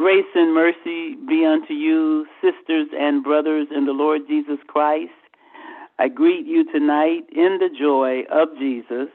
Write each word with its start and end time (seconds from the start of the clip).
Grace 0.00 0.24
and 0.34 0.54
mercy 0.54 1.14
be 1.28 1.44
unto 1.44 1.74
you, 1.74 2.24
sisters 2.40 2.86
and 2.98 3.22
brothers 3.22 3.66
in 3.70 3.84
the 3.84 3.92
Lord 3.92 4.22
Jesus 4.26 4.56
Christ. 4.66 5.12
I 5.98 6.08
greet 6.08 6.46
you 6.46 6.64
tonight 6.72 7.24
in 7.30 7.58
the 7.60 7.68
joy 7.78 8.22
of 8.32 8.48
Jesus, 8.58 9.10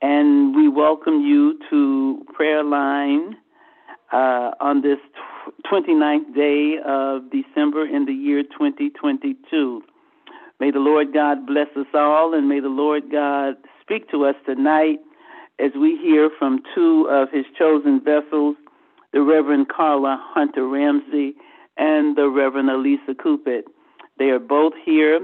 and 0.00 0.56
we 0.56 0.66
welcome 0.66 1.20
you 1.20 1.58
to 1.68 2.24
Prayer 2.32 2.64
Line 2.64 3.36
uh, 4.14 4.52
on 4.60 4.80
this 4.80 4.96
29th 5.70 6.34
day 6.34 6.76
of 6.82 7.30
December 7.30 7.86
in 7.86 8.06
the 8.06 8.14
year 8.14 8.44
2022. 8.44 9.82
May 10.58 10.70
the 10.70 10.78
Lord 10.78 11.12
God 11.12 11.46
bless 11.46 11.68
us 11.76 11.88
all, 11.92 12.32
and 12.32 12.48
may 12.48 12.60
the 12.60 12.68
Lord 12.68 13.12
God 13.12 13.56
speak 13.82 14.10
to 14.10 14.24
us 14.24 14.36
tonight 14.46 15.00
as 15.58 15.72
we 15.78 15.98
hear 15.98 16.30
from 16.38 16.62
two 16.74 17.08
of 17.10 17.28
his 17.30 17.44
chosen 17.58 18.00
vessels 18.02 18.56
the 19.14 19.22
Reverend 19.22 19.68
Carla 19.68 20.20
Hunter 20.20 20.66
Ramsey 20.66 21.34
and 21.76 22.16
the 22.16 22.28
Reverend 22.28 22.68
Alisa 22.68 23.16
Cupid. 23.22 23.64
They 24.18 24.26
are 24.26 24.40
both 24.40 24.72
here 24.84 25.20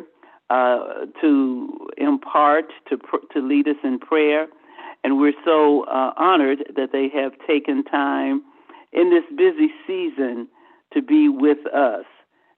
uh, 0.49 1.07
to 1.21 1.89
impart, 1.99 2.67
to, 2.89 2.97
to 3.33 3.41
lead 3.41 3.67
us 3.67 3.77
in 3.83 3.99
prayer, 3.99 4.47
and 5.03 5.19
we're 5.19 5.35
so 5.45 5.85
uh, 5.85 6.13
honored 6.17 6.59
that 6.77 6.91
they 6.93 7.09
have 7.09 7.33
taken 7.49 7.83
time 7.85 8.43
in 8.93 9.11
this 9.11 9.25
busy 9.37 9.73
season 9.87 10.47
to 10.95 11.03
be 11.03 11.29
with 11.29 11.67
us. 11.75 12.05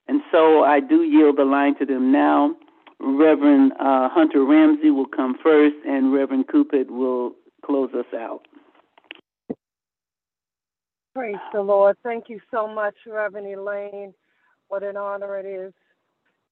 And 0.08 0.20
so 0.30 0.64
I 0.64 0.80
do 0.80 1.02
yield 1.02 1.38
the 1.38 1.44
line 1.44 1.78
to 1.78 1.86
them 1.86 2.12
now. 2.12 2.54
Reverend 3.00 3.72
uh, 3.80 4.10
Hunter 4.10 4.44
Ramsey 4.44 4.90
will 4.90 5.06
come 5.06 5.36
first, 5.42 5.76
and 5.86 6.12
Reverend 6.12 6.48
Cupid 6.48 6.90
will 6.90 7.32
close 7.64 7.90
us 7.94 8.12
out. 8.14 8.42
Praise 11.14 11.36
the 11.52 11.60
Lord. 11.60 11.98
Thank 12.02 12.30
you 12.30 12.40
so 12.50 12.66
much, 12.66 12.94
Reverend 13.06 13.46
Elaine. 13.46 14.14
What 14.68 14.82
an 14.82 14.96
honor 14.96 15.36
it 15.36 15.44
is 15.44 15.74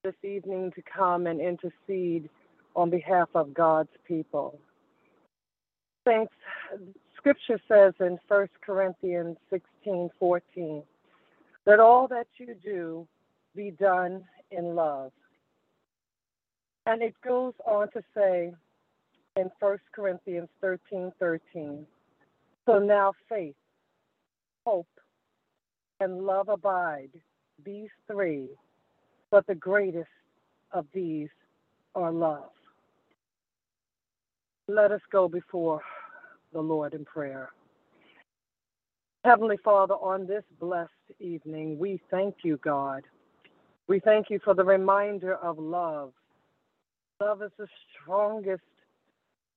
this 0.03 0.13
evening 0.23 0.71
to 0.75 0.83
come 0.83 1.25
and 1.25 1.41
intercede 1.41 2.29
on 2.75 2.91
behalf 2.91 3.29
of 3.33 3.55
God's 3.55 3.89
people. 4.07 4.59
Saints, 6.07 6.33
Scripture 7.17 7.59
says 7.67 7.93
in 7.99 8.19
1 8.27 8.47
Corinthians 8.63 9.37
16 9.49 10.11
14 10.19 10.83
that 11.65 11.79
all 11.79 12.07
that 12.07 12.27
you 12.37 12.55
do 12.63 13.07
be 13.55 13.71
done 13.71 14.23
in 14.51 14.75
love. 14.75 15.11
And 16.85 17.01
it 17.01 17.15
goes 17.25 17.53
on 17.65 17.89
to 17.93 18.03
say 18.15 18.53
in 19.37 19.49
1 19.59 19.77
Corinthians 19.91 20.49
13 20.61 21.11
13, 21.19 21.85
so 22.67 22.77
now 22.77 23.13
faith 23.27 23.55
hope, 24.65 24.87
and 25.99 26.25
love 26.25 26.49
abide, 26.49 27.11
these 27.63 27.89
three, 28.07 28.49
but 29.29 29.45
the 29.47 29.55
greatest 29.55 30.09
of 30.71 30.85
these 30.93 31.29
are 31.95 32.11
love. 32.11 32.49
Let 34.67 34.91
us 34.91 35.01
go 35.11 35.27
before 35.27 35.81
the 36.53 36.61
Lord 36.61 36.93
in 36.93 37.05
prayer. 37.05 37.49
Heavenly 39.23 39.57
Father, 39.63 39.93
on 39.93 40.25
this 40.25 40.43
blessed 40.59 40.89
evening, 41.19 41.77
we 41.77 42.01
thank 42.09 42.37
you, 42.43 42.57
God. 42.63 43.03
We 43.87 43.99
thank 43.99 44.29
you 44.29 44.39
for 44.43 44.53
the 44.53 44.63
reminder 44.63 45.35
of 45.35 45.59
love. 45.59 46.13
Love 47.21 47.43
is 47.43 47.51
the 47.57 47.67
strongest 48.01 48.63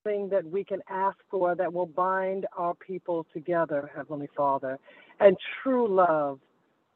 that 0.05 0.45
we 0.45 0.63
can 0.63 0.83
ask 0.91 1.17
for 1.31 1.55
that 1.55 1.73
will 1.73 1.87
bind 1.87 2.47
our 2.59 2.75
people 2.75 3.27
together, 3.33 3.91
Heavenly 3.97 4.29
Father. 4.37 4.79
And 5.19 5.35
true 5.63 5.89
love 5.89 6.41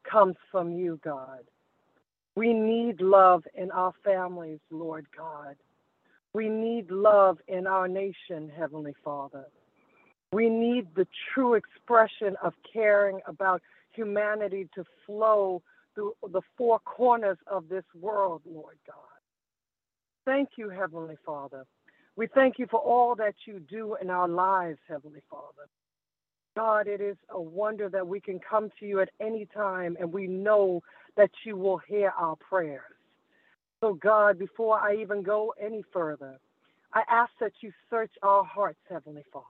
comes 0.09 0.35
from 0.51 0.71
you, 0.71 0.99
God. 1.03 1.39
We 2.35 2.53
need 2.53 3.01
love 3.01 3.43
in 3.55 3.71
our 3.71 3.93
families, 4.03 4.59
Lord 4.69 5.07
God. 5.17 5.55
We 6.33 6.49
need 6.49 6.91
love 6.91 7.39
in 7.47 7.65
our 7.65 7.87
nation, 7.87 8.51
Heavenly 8.55 8.93
Father. 9.03 9.47
We 10.31 10.47
need 10.47 10.87
the 10.95 11.07
true 11.33 11.55
expression 11.55 12.35
of 12.43 12.53
caring 12.71 13.21
about 13.25 13.63
humanity 13.91 14.69
to 14.75 14.83
flow 15.07 15.63
through 15.95 16.13
the 16.31 16.41
four 16.55 16.77
corners 16.79 17.39
of 17.47 17.69
this 17.69 17.85
world, 17.99 18.43
Lord 18.45 18.77
God. 18.85 18.95
Thank 20.25 20.49
you, 20.57 20.69
Heavenly 20.69 21.17
Father, 21.25 21.65
we 22.15 22.27
thank 22.27 22.59
you 22.59 22.67
for 22.69 22.79
all 22.79 23.15
that 23.15 23.35
you 23.45 23.59
do 23.59 23.95
in 24.01 24.09
our 24.09 24.27
lives, 24.27 24.79
Heavenly 24.87 25.21
Father. 25.29 25.67
God, 26.55 26.87
it 26.87 27.01
is 27.01 27.15
a 27.29 27.39
wonder 27.39 27.89
that 27.89 28.07
we 28.07 28.19
can 28.19 28.39
come 28.39 28.69
to 28.79 28.85
you 28.85 28.99
at 28.99 29.09
any 29.21 29.45
time 29.45 29.95
and 29.99 30.11
we 30.11 30.27
know 30.27 30.81
that 31.15 31.31
you 31.45 31.55
will 31.55 31.77
hear 31.77 32.11
our 32.17 32.35
prayers. 32.35 32.81
So, 33.81 33.93
God, 33.93 34.37
before 34.37 34.79
I 34.79 34.95
even 34.95 35.23
go 35.23 35.53
any 35.61 35.83
further, 35.93 36.39
I 36.93 37.03
ask 37.09 37.31
that 37.39 37.53
you 37.61 37.71
search 37.89 38.11
our 38.23 38.43
hearts, 38.43 38.79
Heavenly 38.89 39.23
Father. 39.31 39.45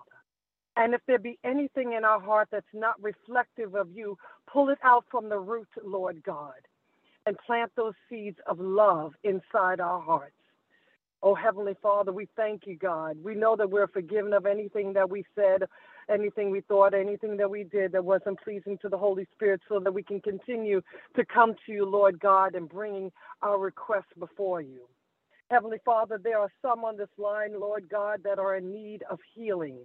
And 0.76 0.94
if 0.94 1.02
there 1.08 1.20
be 1.20 1.40
anything 1.44 1.94
in 1.94 2.06
our 2.06 2.22
heart 2.22 2.50
that's 2.52 2.66
not 2.74 3.02
reflective 3.02 3.76
of 3.76 3.90
you, 3.92 4.18
pull 4.52 4.70
it 4.70 4.78
out 4.84 5.06
from 5.10 5.30
the 5.30 5.40
root, 5.40 5.68
Lord 5.84 6.22
God, 6.24 6.54
and 7.26 7.38
plant 7.46 7.72
those 7.76 7.96
seeds 8.10 8.38
of 8.48 8.60
love 8.60 9.14
inside 9.24 9.80
our 9.80 10.00
hearts. 10.00 10.39
Oh, 11.22 11.36
Heavenly 11.36 11.76
Father, 11.82 12.14
we 12.14 12.30
thank 12.38 12.66
you, 12.66 12.78
God. 12.78 13.18
We 13.22 13.36
know 13.36 13.56
that 13.58 13.70
we're 13.70 13.88
forgiven 13.88 14.32
of 14.34 14.46
anything 14.46 14.94
that 14.94 15.10
we 15.10 15.26
said, 15.36 15.64
anything 16.10 16.50
we 16.50 16.62
thought, 16.62 16.94
anything 16.94 17.36
that 17.38 17.50
we 17.50 17.66
did 17.66 17.92
that 17.92 18.06
wasn't 18.06 18.40
pleasing 18.42 18.78
to 18.82 18.90
the 18.90 18.98
Holy 18.98 19.28
Spirit, 19.34 19.60
so 19.68 19.80
that 19.82 19.94
we 19.94 20.02
can 20.02 20.22
continue 20.22 20.82
to 21.18 21.26
come 21.26 21.56
to 21.66 21.74
you, 21.74 21.86
Lord 21.86 22.20
God, 22.22 22.56
and 22.56 22.70
bringing 22.70 23.12
our 23.42 23.60
requests 23.60 24.14
before 24.18 24.62
you. 24.62 24.88
Heavenly 25.52 25.80
Father, 25.84 26.20
there 26.24 26.40
are 26.40 26.52
some 26.62 26.86
on 26.86 26.96
this 26.96 27.10
line, 27.18 27.60
Lord 27.60 27.90
God, 27.90 28.22
that 28.24 28.40
are 28.40 28.56
in 28.56 28.72
need 28.72 29.04
of 29.10 29.20
healing. 29.36 29.80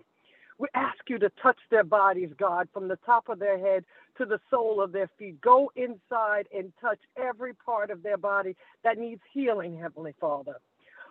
We 0.58 0.68
ask 0.74 0.98
you 1.08 1.18
to 1.18 1.30
touch 1.42 1.58
their 1.70 1.82
bodies, 1.84 2.30
God, 2.38 2.68
from 2.72 2.86
the 2.86 2.98
top 3.04 3.28
of 3.28 3.40
their 3.40 3.58
head 3.58 3.84
to 4.18 4.24
the 4.24 4.38
sole 4.50 4.80
of 4.80 4.92
their 4.92 5.10
feet. 5.18 5.40
Go 5.40 5.72
inside 5.74 6.46
and 6.56 6.72
touch 6.80 7.00
every 7.16 7.54
part 7.54 7.90
of 7.90 8.04
their 8.04 8.18
body 8.18 8.54
that 8.84 8.98
needs 8.98 9.22
healing, 9.32 9.76
Heavenly 9.76 10.14
Father. 10.20 10.56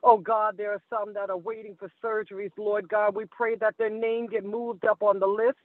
Oh 0.04 0.18
God, 0.20 0.58
there 0.58 0.72
are 0.74 0.84
some 0.90 1.14
that 1.16 1.30
are 1.32 1.38
waiting 1.38 1.76
for 1.80 1.92
surgeries. 2.04 2.52
Lord 2.58 2.90
God, 2.90 3.16
we 3.16 3.26
pray 3.26 3.56
that 3.58 3.76
their 3.78 3.90
name 3.90 4.28
get 4.28 4.46
moved 4.46 4.86
up 4.86 5.04
on 5.04 5.20
the 5.20 5.28
list 5.28 5.58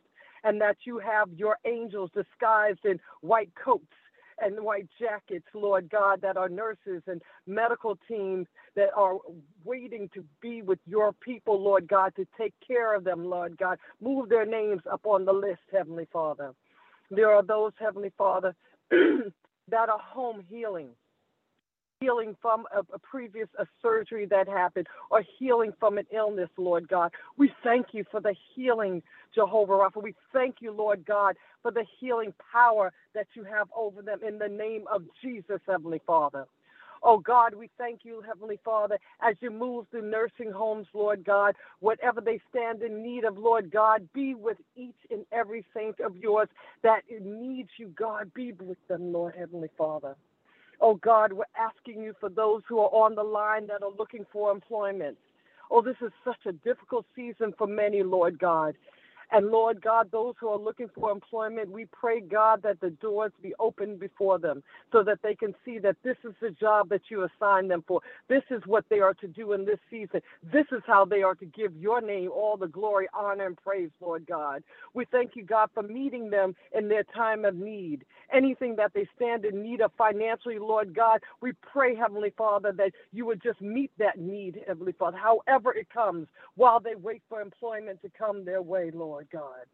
and 0.45 0.61
that 0.61 0.79
you 0.87 0.99
have 0.99 1.29
your 1.37 1.59
angels 1.67 2.11
disguised 2.15 2.81
in 2.85 3.01
white 3.23 3.53
coats 3.63 3.87
and 4.41 4.61
white 4.65 4.89
jackets, 4.99 5.47
Lord 5.55 5.91
God, 5.91 6.21
that 6.23 6.37
are 6.37 6.49
nurses 6.49 7.03
and 7.07 7.23
medical 7.47 7.99
teams 8.09 8.49
that 8.77 8.89
are 8.97 9.19
waiting 9.65 10.11
to 10.15 10.25
be 10.43 10.63
with 10.63 10.81
your 10.87 11.13
people, 11.13 11.63
Lord 11.63 11.89
God, 11.89 12.15
to 12.17 12.27
take 12.39 12.55
care 12.67 12.97
of 12.97 13.05
them, 13.05 13.27
Lord 13.31 13.59
God. 13.59 13.79
Move 14.03 14.31
their 14.31 14.47
names 14.47 14.83
up 14.93 15.07
on 15.07 15.27
the 15.27 15.33
list, 15.35 15.61
Heavenly 15.73 16.09
Father. 16.13 16.55
There 17.11 17.31
are 17.33 17.45
those, 17.45 17.73
Heavenly 17.79 18.13
Father, 18.19 18.55
that 18.91 19.91
are 19.91 20.01
home 20.01 20.45
healing 20.51 20.91
healing 22.01 22.37
from 22.41 22.67
a, 22.75 22.81
a 22.95 22.99
previous 22.99 23.49
a 23.59 23.67
surgery 23.83 24.27
that 24.27 24.49
happened 24.49 24.87
or 25.11 25.23
healing 25.39 25.73
from 25.79 25.99
an 25.99 26.07
illness, 26.15 26.51
Lord 26.57 26.89
God. 26.89 27.13
We 27.37 27.53
thank 27.65 27.89
you 27.93 28.05
for 28.11 28.21
the 28.21 28.35
healing, 28.55 29.03
Jehovah 29.35 29.73
Rapha. 29.73 30.03
We 30.03 30.15
thank 30.33 30.57
you, 30.61 30.73
Lord 30.73 31.05
God, 31.07 31.37
for 31.63 31.71
the 31.71 31.85
healing 32.01 32.33
power 32.53 32.93
that 33.15 33.27
you 33.35 33.45
have 33.45 33.69
over 33.77 34.03
them 34.03 34.21
in 34.27 34.39
the 34.39 34.49
name 34.49 34.85
of 34.93 35.03
Jesus, 35.23 35.61
Heavenly 35.67 36.01
Father. 36.07 36.47
Oh 37.03 37.19
God, 37.19 37.55
we 37.55 37.71
thank 37.79 38.01
you, 38.03 38.23
Heavenly 38.27 38.59
Father, 38.65 38.99
as 39.23 39.37
you 39.41 39.51
move 39.51 39.87
through 39.91 40.11
nursing 40.11 40.51
homes, 40.51 40.87
Lord 40.93 41.25
God, 41.25 41.55
whatever 41.81 42.21
they 42.21 42.41
stand 42.51 42.83
in 42.83 43.03
need 43.03 43.25
of, 43.25 43.39
Lord 43.39 43.71
God, 43.71 44.09
be 44.13 44.35
with 44.35 44.59
each 44.75 44.97
and 45.11 45.25
every 45.31 45.65
saint 45.75 46.01
of 46.01 46.17
yours 46.17 46.49
that 46.83 47.03
needs 47.23 47.71
you, 47.79 47.89
God. 47.97 48.33
Be 48.35 48.53
with 48.53 48.79
them, 48.89 49.13
Lord 49.13 49.35
Heavenly 49.39 49.69
Father. 49.79 50.17
Oh 50.81 50.95
God, 50.97 51.33
we're 51.33 51.45
asking 51.59 52.03
you 52.03 52.15
for 52.21 52.29
those 52.29 52.63
who 52.69 52.79
are 52.79 52.91
on 52.91 53.15
the 53.15 53.23
line 53.23 53.67
that 53.69 53.83
are 53.83 53.93
looking 53.99 54.27
for 54.33 54.51
employment. 54.51 55.17
Oh, 55.71 55.83
this 55.83 55.97
is 56.03 56.13
such 56.25 56.47
a 56.47 56.53
difficult 56.53 57.07
season 57.17 57.53
for 57.59 57.67
many, 57.67 58.03
Lord 58.03 58.39
God. 58.39 58.75
And 59.33 59.49
Lord 59.51 59.83
God, 59.83 60.11
those 60.13 60.35
who 60.41 60.49
are 60.49 60.59
looking 60.59 60.89
for 60.95 61.11
employment, 61.13 61.71
we 61.73 61.87
pray, 61.87 62.21
God, 62.21 62.63
that 62.65 62.81
the 62.81 62.91
doors 62.91 63.33
be 63.43 63.55
opened 63.61 64.01
before 64.01 64.39
them 64.39 64.63
so 64.93 65.03
that 65.05 65.21
they 65.23 65.35
can 65.35 65.55
see 65.65 65.79
that 65.81 65.97
this 66.05 66.17
is 66.25 66.35
the 66.41 66.51
job 66.53 66.89
that 66.91 67.03
you 67.11 67.25
assigned 67.27 67.71
them 67.71 67.85
for. 67.89 68.01
This 68.29 68.45
is 68.51 68.63
what 68.67 68.85
they 68.91 69.01
are 69.01 69.15
to 69.15 69.29
do 69.29 69.53
in 69.55 69.65
this 69.65 69.81
season. 69.91 70.21
This 70.53 70.67
is 70.73 70.83
how 70.87 71.05
they 71.07 71.23
are 71.23 71.35
to 71.37 71.47
give 71.47 71.77
your 71.77 72.01
name 72.01 72.31
all 72.33 72.57
the 72.57 72.69
glory, 72.69 73.09
honor, 73.15 73.47
and 73.47 73.57
praise, 73.57 73.91
Lord 74.01 74.27
God. 74.27 74.63
We 74.95 75.07
thank 75.11 75.33
you, 75.37 75.45
God, 75.45 75.71
for 75.75 75.83
meeting 75.83 76.31
them 76.31 76.55
in 76.77 76.89
their 76.89 77.05
time 77.05 77.45
of 77.45 77.57
need. 77.57 78.05
Anything 78.33 78.77
that 78.77 78.93
they 78.95 79.09
stand 79.17 79.45
in 79.45 79.63
need 79.63 79.81
of 79.81 79.93
financially, 79.99 80.59
Lord 80.59 80.95
God, 80.95 81.21
we 81.43 81.53
pray, 81.73 81.95
Heavenly 81.97 82.33
Father, 82.39 82.73
that 82.77 82.93
you 83.13 83.27
would 83.27 83.43
just 83.43 83.61
meet 83.61 83.91
that 83.99 84.19
need, 84.19 84.61
Heavenly 84.67 84.93
Father, 84.99 85.19
however 85.19 85.75
it 85.75 85.89
comes, 85.93 86.29
while 86.57 86.81
they 86.81 86.95
wait 86.95 87.23
for 87.29 87.41
employment 87.41 88.01
to 88.03 88.11
come 88.17 88.45
their 88.45 88.63
way, 88.63 88.91
Lord. 88.95 89.18
Lord 89.19 89.29
God. 89.33 89.67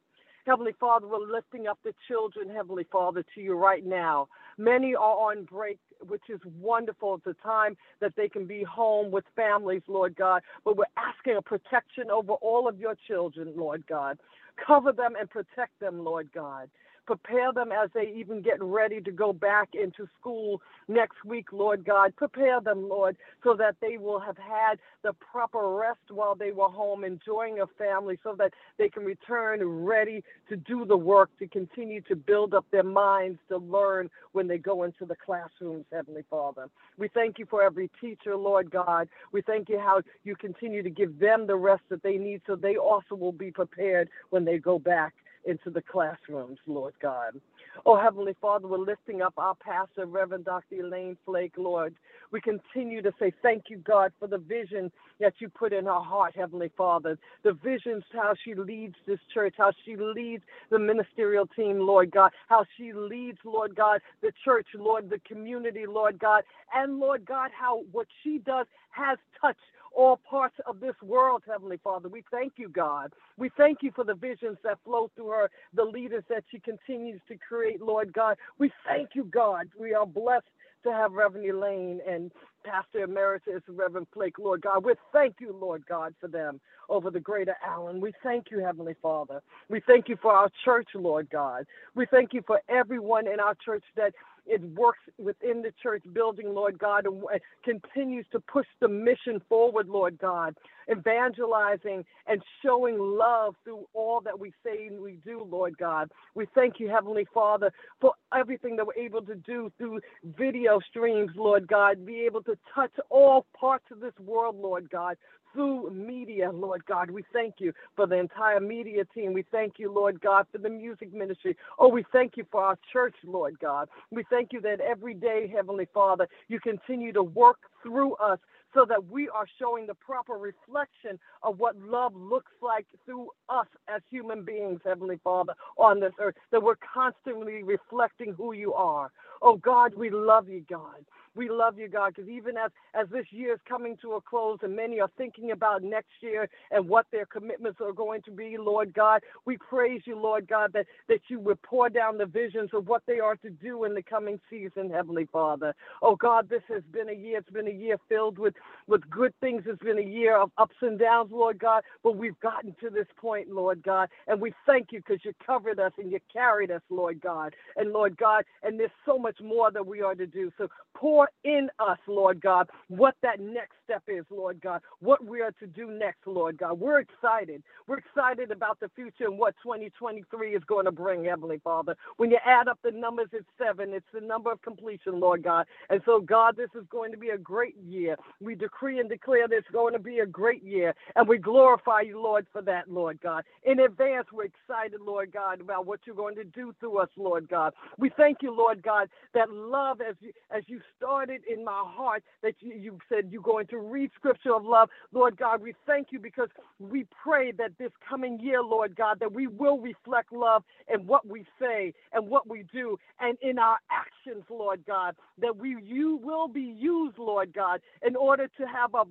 Heavenly 0.47 0.73
Father, 0.81 1.07
we're 1.07 1.31
lifting 1.31 1.67
up 1.67 1.79
the 1.85 1.93
children, 2.09 2.49
Heavenly 2.49 2.87
Father, 2.91 3.23
to 3.35 3.41
you 3.43 3.55
right 3.55 3.85
now. 3.85 4.27
Many 4.57 4.95
are 4.95 5.31
on 5.31 5.45
break, 5.45 5.79
which 6.07 6.23
is 6.31 6.41
wonderful. 6.59 7.17
It's 7.17 7.27
a 7.39 7.47
time 7.47 7.77
that 8.01 8.15
they 8.17 8.29
can 8.29 8.47
be 8.47 8.63
home 8.63 9.11
with 9.11 9.25
families, 9.37 9.83
Lord 9.87 10.17
God. 10.17 10.43
But 10.65 10.79
we're 10.79 10.85
asking 10.97 11.37
a 11.37 11.43
protection 11.43 12.11
over 12.11 12.33
all 12.35 12.67
of 12.67 12.79
your 12.79 12.95
children, 13.07 13.53
Lord 13.55 13.85
God. 13.87 14.19
Cover 14.67 14.93
them 14.93 15.13
and 15.21 15.29
protect 15.29 15.79
them, 15.79 16.03
Lord 16.03 16.31
God. 16.35 16.71
Prepare 17.07 17.53
them 17.53 17.71
as 17.73 17.91
they 17.95 18.13
even 18.17 18.41
get 18.41 18.63
ready 18.63 19.01
to 19.01 19.11
go 19.11 19.33
back 19.33 19.71
into 19.75 20.09
school 20.19 20.63
next 20.89 21.25
week, 21.25 21.53
Lord 21.53 21.85
God. 21.85 22.17
Prepare 22.17 22.61
them, 22.61 22.89
Lord, 22.89 23.17
so 23.43 23.55
that 23.57 23.77
they 23.81 23.99
will 23.99 24.21
have 24.21 24.39
had 24.39 24.79
the 25.03 25.13
proper 25.15 25.75
rest 25.75 26.01
while 26.11 26.35
they 26.35 26.53
were 26.53 26.69
home, 26.69 27.05
enjoying 27.05 27.61
a 27.61 27.67
family, 27.67 28.19
so 28.23 28.35
that 28.39 28.53
they 28.79 28.89
can 28.89 29.05
return 29.05 29.63
ready 29.65 30.25
to 30.49 30.57
do 30.57 30.85
the 30.87 30.97
work, 30.97 31.31
to 31.39 31.47
continue 31.47 32.01
to 32.03 32.17
build 32.17 32.55
up 32.55 32.65
their 32.71 32.83
minds, 32.83 33.39
to 33.49 33.59
learn 33.59 34.11
when 34.33 34.49
they 34.49 34.59
go 34.59 34.85
into 34.85 35.05
the 35.05 35.17
classrooms, 35.25 35.85
Heavenly 35.93 36.25
Father. 36.31 36.69
We 36.99 37.09
thank 37.09 37.39
you 37.39 37.47
for 37.49 37.63
every 37.63 37.91
teacher, 38.01 38.37
Lord 38.37 38.71
God. 38.71 39.09
We 39.33 39.43
thank 39.43 39.69
you 39.69 39.79
how 39.79 40.01
you 40.25 40.37
continue 40.37 40.83
to 40.83 40.91
give 40.91 41.19
them 41.19 41.47
the 41.47 41.57
rest 41.57 41.83
that 41.91 42.03
they 42.03 42.17
need 42.17 42.41
so 42.47 42.57
they 42.57 42.77
also 42.77 43.15
will 43.15 43.33
be 43.33 43.51
prepared 43.51 44.09
when 44.31 44.45
they 44.45 44.59
go 44.59 44.79
back 44.79 45.15
into 45.47 45.71
the 45.71 45.83
classrooms, 45.83 46.59
Lord 46.67 46.95
God. 47.03 47.41
Oh, 47.87 47.97
Heavenly 48.01 48.37
Father, 48.41 48.69
we're 48.69 48.79
lifting 48.79 49.23
up 49.23 49.35
our 49.37 49.55
pastor, 49.57 50.07
Reverend 50.07 50.45
Dr. 50.47 50.77
Elaine 50.77 51.17
Flake, 51.25 51.55
Lord. 51.57 51.95
We 52.33 52.41
continue 52.41 53.03
to 53.03 53.13
say 53.19 53.33
thank 53.43 53.65
you, 53.69 53.79
God, 53.79 54.13
for 54.19 54.29
the 54.29 54.39
vision 54.39 54.91
that 55.21 55.35
you 55.39 55.49
put 55.49 55.73
in 55.73 55.85
her 55.87 56.01
heart, 56.01 56.35
Heavenly 56.37 56.71
Father. 56.77 57.19
The 57.45 57.53
visions, 57.53 58.05
how 58.13 58.35
she 58.45 58.55
leads 58.55 58.97
this 59.07 59.21
church, 59.33 59.55
how 59.59 59.73
she 59.85 59.97
leads 59.97 60.43
the 60.71 60.79
ministerial 60.79 61.47
team, 61.47 61.81
Lord 61.81 62.11
God, 62.11 62.33
how 62.49 62.65
she 62.77 62.93
leads, 62.93 63.39
Lord 63.45 63.77
God, 63.77 64.01
the 64.23 64.33
church, 64.45 64.67
Lord, 64.75 65.11
the 65.11 65.21
community, 65.21 65.87
Lord 65.87 66.19
God, 66.19 66.45
and 66.75 66.99
Lord 66.99 67.25
God, 67.27 67.51
how 67.59 67.83
what 67.93 68.07
she 68.23 68.39
does 68.39 68.67
has 68.91 69.19
touched 69.41 69.61
all 69.97 70.19
parts 70.19 70.57
of 70.67 70.81
this 70.81 70.95
world, 71.03 71.43
Heavenly 71.47 71.79
Father. 71.83 72.09
We 72.09 72.25
thank 72.31 72.55
you, 72.57 72.69
God. 72.69 73.13
We 73.39 73.51
thank 73.57 73.79
you 73.83 73.93
for 73.95 74.05
the 74.05 74.15
visions 74.15 74.59
that 74.65 74.79
flow 74.85 75.11
through 75.15 75.29
her, 75.29 75.51
the 75.75 75.85
leaders 75.85 76.25
that 76.29 76.45
she 76.51 76.59
continues 76.61 77.21
to 77.29 77.37
create, 77.37 77.81
Lord 77.81 78.13
God. 78.13 78.37
We 78.59 78.73
thank 78.87 79.11
you, 79.15 79.25
God. 79.25 79.69
We 79.79 79.95
are 79.95 80.07
blessed 80.07 80.47
to 80.85 80.93
have 80.93 81.13
Reverend 81.13 81.49
Elaine 81.49 82.01
and 82.09 82.31
Pastor 82.65 83.05
Emeritus 83.05 83.63
Reverend 83.69 84.07
Flake, 84.13 84.39
Lord 84.39 84.63
God. 84.63 84.85
We 84.85 84.95
thank 85.13 85.37
you, 85.41 85.57
Lord 85.59 85.85
God, 85.87 86.15
for 86.21 86.29
them 86.29 86.61
over 86.89 87.11
the 87.11 87.21
greater 87.21 87.57
Allen. 87.67 88.01
We 88.01 88.13
thank 88.23 88.51
you, 88.51 88.59
Heavenly 88.59 88.95
Father. 89.03 89.43
We 89.69 89.81
thank 89.87 90.09
you 90.09 90.17
for 90.21 90.33
our 90.33 90.51
church, 90.65 90.89
Lord 90.95 91.29
God. 91.31 91.67
We 91.95 92.07
thank 92.07 92.33
you 92.33 92.43
for 92.47 92.61
everyone 92.69 93.27
in 93.27 93.41
our 93.41 93.55
church 93.65 93.85
that 93.97 94.13
it 94.47 94.63
works 94.63 95.01
within 95.19 95.63
the 95.63 95.73
church 95.83 96.03
building, 96.13 96.55
Lord 96.55 96.79
God, 96.79 97.07
and 97.07 97.23
continues 97.65 98.27
to 98.33 98.41
push 98.41 98.67
the 98.81 98.89
mission 98.89 99.41
forward, 99.49 99.89
Lord 99.89 100.19
God, 100.19 100.55
evangelizing 100.91 102.05
and 102.27 102.43
showing 102.63 102.99
love 102.99 103.55
through 103.65 103.87
all 103.95 104.21
that 104.23 104.39
we 104.39 104.53
say 104.65 104.87
and 104.87 105.01
we 105.01 105.19
do, 105.25 105.47
Lord 105.51 105.77
God. 105.79 106.11
We 106.35 106.47
thank 106.55 106.79
you, 106.79 106.89
Heavenly 106.89 107.27
Father, 107.33 107.73
for 108.01 108.13
everything 108.37 108.77
that 108.77 108.87
we're 108.87 109.03
able 109.03 109.23
to 109.23 109.35
do 109.35 109.73
through 109.79 110.01
video 110.37 110.79
streams, 110.91 111.31
Lord 111.37 111.67
God, 111.67 112.05
be 112.05 112.21
able 112.21 112.43
to 112.43 112.57
touch 112.75 112.93
all 113.11 113.47
parts 113.59 113.87
of 113.91 114.01
this 114.01 114.15
world, 114.19 114.57
Lord 114.61 114.91
God, 114.91 115.17
through 115.55 115.91
media, 115.93 116.53
Lord 116.53 116.87
God. 116.87 117.11
We 117.11 117.25
thank 117.33 117.57
you 117.59 117.73
for 117.97 118.07
the 118.07 118.17
entire 118.17 118.61
media 118.61 119.05
team. 119.15 119.35
We 119.35 119.45
thank 119.53 119.75
you, 119.79 119.93
Lord 119.93 120.21
God, 120.21 120.47
for 120.53 120.59
the 120.59 120.71
music 120.71 121.15
ministry. 121.15 121.57
Oh, 121.79 121.89
we 121.89 122.05
thank 122.13 122.37
you 122.37 122.47
for 122.53 122.63
our 122.63 122.79
church, 122.93 123.17
Lord 123.25 123.59
God. 123.61 123.89
We 124.13 124.25
thank 124.31 124.53
you 124.53 124.61
that 124.63 124.81
every 124.81 125.15
day, 125.15 125.51
Heavenly 125.55 125.89
Father, 125.95 126.29
you 126.49 126.61
continue 126.61 127.13
to 127.15 127.25
work 127.25 127.59
through 127.83 128.15
us 128.17 128.41
so 128.75 128.87
that 128.89 129.05
we 129.11 129.29
are 129.31 129.47
showing 129.61 129.87
the 129.87 129.95
proper 129.95 130.35
reflection 130.35 131.19
of 131.43 131.59
what 131.59 131.77
love 131.81 132.15
looks 132.17 132.53
like 132.63 132.87
through 133.07 133.31
us 133.49 133.69
as 133.89 134.03
human 134.11 134.45
beings, 134.45 134.81
Heavenly 134.85 135.21
Father, 135.25 135.55
on 135.79 136.01
this 136.01 136.13
earth, 136.21 136.37
that 136.53 136.63
we're 136.63 136.77
constantly 136.95 137.63
reflecting 137.65 138.35
who 138.35 138.53
you 138.53 138.75
are. 138.75 139.13
Oh 139.43 139.57
God, 139.57 139.95
we 139.95 140.11
love 140.11 140.49
you, 140.49 140.65
God. 140.71 141.05
We 141.37 141.51
love 141.51 141.79
you, 141.79 141.89
God, 141.89 142.15
because 142.15 142.31
even 142.31 142.57
as, 142.57 142.71
as 142.95 143.09
this 143.11 143.27
year 143.31 143.55
is 143.55 143.61
coming 143.69 143.97
to 144.03 144.15
a 144.15 144.21
close 144.21 144.59
and 144.63 144.77
many 144.77 145.01
are 145.01 145.11
thinking 145.19 145.53
about 145.53 145.83
next 145.83 146.11
year 146.21 146.49
and 146.71 146.89
what 146.89 147.07
their 147.13 147.27
commitments 147.27 147.81
are 147.81 147.93
going 147.93 148.23
to 148.23 148.31
be, 148.31 148.57
Lord 148.59 148.95
God, 148.95 149.23
we 149.47 149.59
praise 149.59 150.03
you, 150.07 150.19
Lord 150.19 150.49
God, 150.49 150.73
that, 150.75 150.87
that 151.09 151.21
you 151.29 151.41
would 151.41 151.61
pour 151.63 151.89
down 151.89 152.19
the 152.19 152.27
visions 152.27 152.71
of 152.75 152.89
what 152.89 153.03
they 153.07 153.21
are 153.21 153.37
to 153.37 153.51
do 153.51 153.85
in 153.85 153.95
the 153.95 154.03
coming 154.03 154.41
season, 154.51 154.91
Heavenly 154.91 155.29
Father. 155.33 155.75
Oh, 156.03 156.17
God, 156.17 156.49
this 156.49 156.63
has 156.69 156.83
been 156.93 157.09
a 157.09 157.15
year. 157.15 157.39
It's 157.39 157.51
been 157.51 157.69
a 157.69 157.73
year 157.73 157.99
filled 158.09 158.39
with, 158.39 158.55
with 158.87 159.09
good 159.11 159.35
things. 159.41 159.65
It's 159.67 159.83
been 159.83 159.99
a 159.99 160.03
year 160.03 160.37
of 160.39 160.51
ups 160.59 160.77
and 160.83 160.99
downs, 160.99 161.31
Lord 161.33 161.59
God, 161.59 161.83
but 162.03 162.17
we've 162.17 162.39
gotten 162.41 162.75
to 162.83 162.91
this 162.91 163.07
point, 163.21 163.51
Lord 163.51 163.83
God, 163.83 164.09
and 164.29 164.41
we 164.41 164.53
thank 164.67 164.89
you 164.93 165.01
because 165.01 165.25
you 165.25 165.33
covered 165.47 165.81
us 165.81 165.93
and 165.99 166.11
you 166.13 166.19
carried 166.33 166.71
us, 166.71 166.83
Lord 166.91 167.21
God. 167.21 167.55
And 167.77 167.93
Lord 167.93 168.17
God, 168.17 168.45
and 168.63 168.79
there's 168.79 168.91
so 169.07 169.19
much 169.19 169.39
more 169.43 169.71
that 169.73 169.87
we 169.87 170.03
are 170.03 170.15
to 170.15 170.27
do. 170.27 170.51
So 170.59 170.69
pour 170.97 171.24
in 171.45 171.69
us, 171.79 171.99
Lord 172.07 172.41
God, 172.41 172.69
what 172.89 173.15
that 173.23 173.41
next 173.41 173.75
step 173.85 174.03
is, 174.09 174.25
Lord 174.31 174.61
God, 174.63 174.83
what 175.01 175.25
we 175.25 175.41
are 175.41 175.53
to 175.61 175.67
do 175.67 175.91
next, 175.91 176.27
Lord 176.27 176.59
God. 176.59 176.81
We're 176.81 177.01
excited. 177.01 177.63
We're 177.87 177.99
excited 177.99 178.51
about 178.51 178.81
the 178.81 178.91
future 178.95 179.25
and 179.27 179.39
what 179.39 179.55
2023 179.63 180.55
is 180.55 180.65
going 180.65 180.87
to 180.87 180.93
bring, 180.93 181.25
Heavenly 181.25 181.61
Father. 181.63 181.97
When 182.17 182.31
you 182.31 182.39
add 182.45 182.69
up 182.69 182.79
the 182.85 182.91
numbers, 182.93 183.29
it's 183.33 183.47
seven. 183.59 183.93
It's 183.95 184.07
the 184.15 184.21
number 184.21 184.53
of 184.53 184.63
completion, 184.63 185.21
Lord 185.21 185.43
God. 185.43 185.67
And 185.91 186.01
so, 186.07 186.21
God, 186.21 186.57
this 186.57 186.71
is 186.75 186.85
going 186.91 187.13
to 187.13 187.19
be 187.19 187.31
a 187.31 187.39
great 187.39 187.77
year. 187.79 188.17
We 188.41 188.55
decree 188.55 189.01
and 189.01 189.09
declare 189.09 189.49
this 189.49 189.65
going 189.73 189.95
to 189.95 189.99
be 189.99 190.21
a 190.21 190.27
great 190.27 190.63
year. 190.65 190.95
And 191.17 191.29
we 191.29 191.39
glorify 191.39 192.03
you, 192.03 192.23
Lord, 192.23 192.47
for 192.53 192.63
that, 192.63 192.91
Lord 192.91 193.21
God. 193.23 193.45
In 193.65 193.81
advance, 193.81 194.27
we're 194.33 194.45
excited, 194.47 195.01
Lord 195.01 195.33
God, 195.33 195.61
about 195.61 195.87
what 195.87 196.01
you're 196.07 196.17
going 196.17 196.37
to 196.37 196.45
do 196.45 196.75
through 196.81 196.99
us, 196.99 197.09
Lord 197.17 197.49
God. 197.49 197.73
We 197.99 198.11
thank 198.17 198.39
you, 198.43 198.55
Lord 198.55 198.83
God, 198.83 199.09
that 199.35 199.51
love 199.51 200.01
as 200.01 200.17
you 200.21 200.33
as 200.51 200.65
you 200.69 200.81
started 201.15 201.43
in 201.49 201.65
my 201.65 201.83
heart, 201.87 202.25
that 202.43 202.55
you, 202.61 202.75
you 202.75 202.99
said 203.09 203.29
you're 203.31 203.43
going 203.43 203.67
to 203.69 203.79
read 203.79 204.11
scripture 204.17 204.55
of 204.55 204.65
love. 204.65 204.89
Lord 205.13 205.37
God, 205.37 205.63
we 205.63 205.75
thank 205.87 206.09
you 206.11 206.19
because 206.19 206.49
we 206.81 207.07
pray 207.23 207.53
that 207.53 207.73
this 207.79 207.93
coming 208.09 208.41
year, 208.41 208.63
Lord 208.63 208.97
God, 208.97 209.21
that 209.21 209.33
we 209.33 209.47
will 209.47 209.79
reflect 209.79 210.33
love 210.33 210.65
in 210.93 211.07
what 211.07 211.27
we 211.27 211.47
say 211.61 211.95
and 212.13 212.29
what 212.29 212.49
we 212.49 212.65
do 212.73 212.99
and 213.21 213.39
in 213.43 213.59
our 213.61 213.79
actions, 213.93 214.45
Lord 214.51 214.83
God, 214.87 215.15
that 215.41 215.57
we 215.57 215.77
you 215.85 216.21
will 216.23 216.49
be 216.49 216.63
used, 216.63 217.19
Lord 217.19 217.53
God, 217.55 217.81
in 218.07 218.17
order 218.17 218.49
to 218.59 218.67
have 218.67 218.95
a 218.95 219.05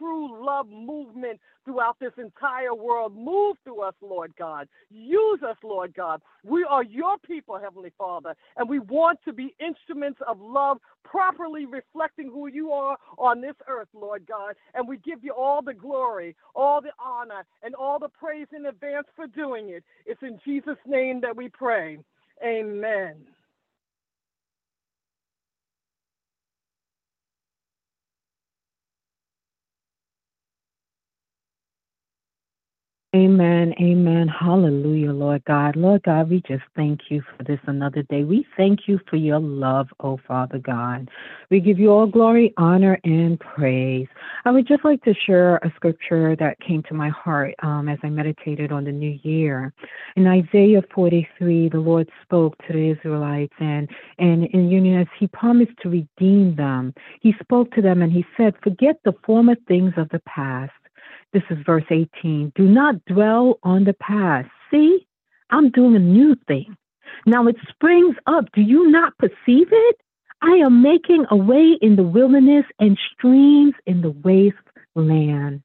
true 0.00 0.44
love 0.44 0.68
movement 0.68 1.40
throughout 1.64 1.98
this 2.00 2.12
entire 2.18 2.74
world. 2.74 3.14
Move 3.16 3.56
through 3.64 3.82
us, 3.82 3.94
Lord 4.00 4.32
God. 4.38 4.68
Use 4.90 5.40
us, 5.48 5.56
Lord 5.62 5.94
God. 5.94 6.22
We 6.44 6.64
are 6.68 6.82
your 6.82 7.18
people, 7.18 7.58
Heavenly 7.58 7.92
Father, 7.98 8.34
and 8.56 8.68
we 8.68 8.78
want 8.80 9.20
to 9.26 9.32
be 9.32 9.54
instruments 9.60 10.20
of 10.26 10.40
love, 10.40 10.78
properly 11.04 11.66
reflecting 11.66 12.28
who 12.28 12.48
you 12.48 12.72
are 12.72 12.96
on 13.18 13.42
this 13.42 13.56
earth, 13.68 13.88
Lord 13.94 14.26
God. 14.26 14.54
And 14.74 14.88
we 14.88 14.98
give 14.98 15.22
you 15.22 15.34
all 15.34 15.62
the 15.62 15.74
glory, 15.74 16.36
all 16.54 16.80
the 16.80 16.92
honor, 17.04 17.44
and 17.62 17.74
all 17.74 17.98
the 17.98 18.08
praise 18.08 18.48
in 18.56 18.66
advance 18.66 19.06
for 19.14 19.26
doing 19.26 19.70
it. 19.70 19.84
It's 20.06 20.22
in 20.22 20.40
Jesus' 20.44 20.78
name 20.86 21.20
that 21.22 21.36
we 21.36 21.48
pray. 21.50 21.98
Amen. 22.44 23.16
Amen. 33.12 33.74
Amen. 33.80 34.28
Hallelujah, 34.28 35.10
Lord 35.12 35.44
God. 35.44 35.74
Lord 35.74 36.04
God, 36.04 36.30
we 36.30 36.40
just 36.46 36.62
thank 36.76 37.00
you 37.08 37.20
for 37.22 37.42
this 37.42 37.58
another 37.66 38.04
day. 38.04 38.22
We 38.22 38.46
thank 38.56 38.86
you 38.86 39.00
for 39.10 39.16
your 39.16 39.40
love, 39.40 39.88
oh 39.98 40.20
Father 40.28 40.60
God. 40.60 41.10
We 41.50 41.58
give 41.58 41.80
you 41.80 41.90
all 41.90 42.06
glory, 42.06 42.54
honor, 42.56 43.00
and 43.02 43.40
praise. 43.40 44.06
I 44.44 44.52
would 44.52 44.68
just 44.68 44.84
like 44.84 45.02
to 45.02 45.14
share 45.26 45.56
a 45.56 45.72
scripture 45.74 46.36
that 46.36 46.60
came 46.60 46.84
to 46.84 46.94
my 46.94 47.08
heart 47.08 47.52
um, 47.64 47.88
as 47.88 47.98
I 48.04 48.10
meditated 48.10 48.70
on 48.70 48.84
the 48.84 48.92
new 48.92 49.18
year. 49.24 49.72
In 50.14 50.28
Isaiah 50.28 50.82
43, 50.94 51.68
the 51.68 51.80
Lord 51.80 52.08
spoke 52.22 52.56
to 52.68 52.72
the 52.72 52.90
Israelites 52.90 53.54
and, 53.58 53.90
and 54.20 54.44
in 54.44 54.70
union 54.70 55.00
as 55.00 55.08
he 55.18 55.26
promised 55.26 55.72
to 55.82 55.88
redeem 55.88 56.54
them. 56.54 56.94
He 57.20 57.34
spoke 57.42 57.72
to 57.72 57.82
them 57.82 58.02
and 58.02 58.12
he 58.12 58.24
said, 58.36 58.54
Forget 58.62 59.00
the 59.04 59.14
former 59.26 59.56
things 59.66 59.94
of 59.96 60.08
the 60.10 60.22
past 60.28 60.70
this 61.32 61.42
is 61.50 61.58
verse 61.64 61.84
18. 61.90 62.52
Do 62.54 62.64
not 62.64 63.04
dwell 63.06 63.58
on 63.62 63.84
the 63.84 63.94
past. 63.94 64.48
See, 64.70 65.06
I'm 65.50 65.70
doing 65.70 65.96
a 65.96 66.00
new 66.00 66.36
thing. 66.48 66.76
Now 67.26 67.46
it 67.46 67.56
springs 67.68 68.16
up. 68.26 68.46
Do 68.54 68.60
you 68.60 68.90
not 68.90 69.16
perceive 69.18 69.68
it? 69.70 69.96
I 70.42 70.52
am 70.64 70.82
making 70.82 71.26
a 71.30 71.36
way 71.36 71.76
in 71.80 71.96
the 71.96 72.02
wilderness 72.02 72.64
and 72.78 72.98
streams 73.12 73.74
in 73.86 74.00
the 74.00 74.10
wasteland. 74.10 75.62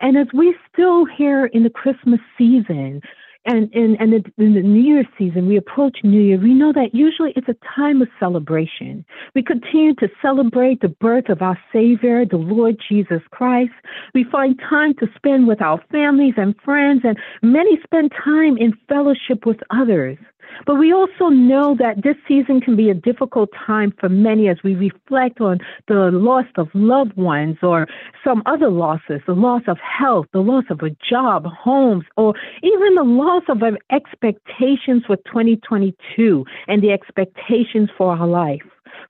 And 0.00 0.16
as 0.16 0.28
we 0.32 0.54
still 0.72 1.04
here 1.04 1.46
in 1.46 1.62
the 1.62 1.70
Christmas 1.70 2.20
season, 2.36 3.02
and 3.48 3.72
in 3.72 3.96
and 3.98 4.12
in 4.12 4.54
the 4.54 4.62
New 4.62 4.80
Year 4.80 5.04
season, 5.16 5.48
we 5.48 5.56
approach 5.56 5.98
New 6.04 6.20
Year. 6.20 6.38
We 6.38 6.52
know 6.52 6.72
that 6.74 6.94
usually 6.94 7.32
it's 7.34 7.48
a 7.48 7.56
time 7.74 8.02
of 8.02 8.08
celebration. 8.20 9.04
We 9.34 9.42
continue 9.42 9.94
to 9.96 10.08
celebrate 10.20 10.82
the 10.82 10.88
birth 10.88 11.30
of 11.30 11.40
our 11.40 11.58
Savior, 11.72 12.26
the 12.26 12.36
Lord 12.36 12.76
Jesus 12.88 13.22
Christ. 13.30 13.72
We 14.14 14.24
find 14.24 14.60
time 14.68 14.94
to 15.00 15.06
spend 15.16 15.48
with 15.48 15.62
our 15.62 15.80
families 15.90 16.34
and 16.36 16.54
friends, 16.62 17.00
and 17.04 17.16
many 17.42 17.80
spend 17.82 18.12
time 18.22 18.58
in 18.58 18.74
fellowship 18.86 19.46
with 19.46 19.58
others. 19.70 20.18
But 20.66 20.76
we 20.76 20.92
also 20.92 21.28
know 21.28 21.76
that 21.78 22.02
this 22.02 22.16
season 22.26 22.60
can 22.60 22.76
be 22.76 22.90
a 22.90 22.94
difficult 22.94 23.50
time 23.66 23.92
for 23.98 24.08
many 24.08 24.48
as 24.48 24.58
we 24.62 24.74
reflect 24.74 25.40
on 25.40 25.58
the 25.86 26.10
loss 26.12 26.46
of 26.56 26.68
loved 26.74 27.16
ones 27.16 27.56
or 27.62 27.86
some 28.24 28.42
other 28.46 28.68
losses, 28.68 29.20
the 29.26 29.34
loss 29.34 29.62
of 29.66 29.78
health, 29.78 30.26
the 30.32 30.40
loss 30.40 30.64
of 30.70 30.80
a 30.80 30.90
job, 31.08 31.44
homes, 31.46 32.04
or 32.16 32.34
even 32.62 32.94
the 32.94 33.04
loss 33.04 33.42
of 33.48 33.62
our 33.62 33.78
expectations 33.90 35.04
for 35.06 35.16
2022 35.16 36.44
and 36.66 36.82
the 36.82 36.90
expectations 36.90 37.88
for 37.96 38.16
our 38.16 38.26
life. 38.26 38.62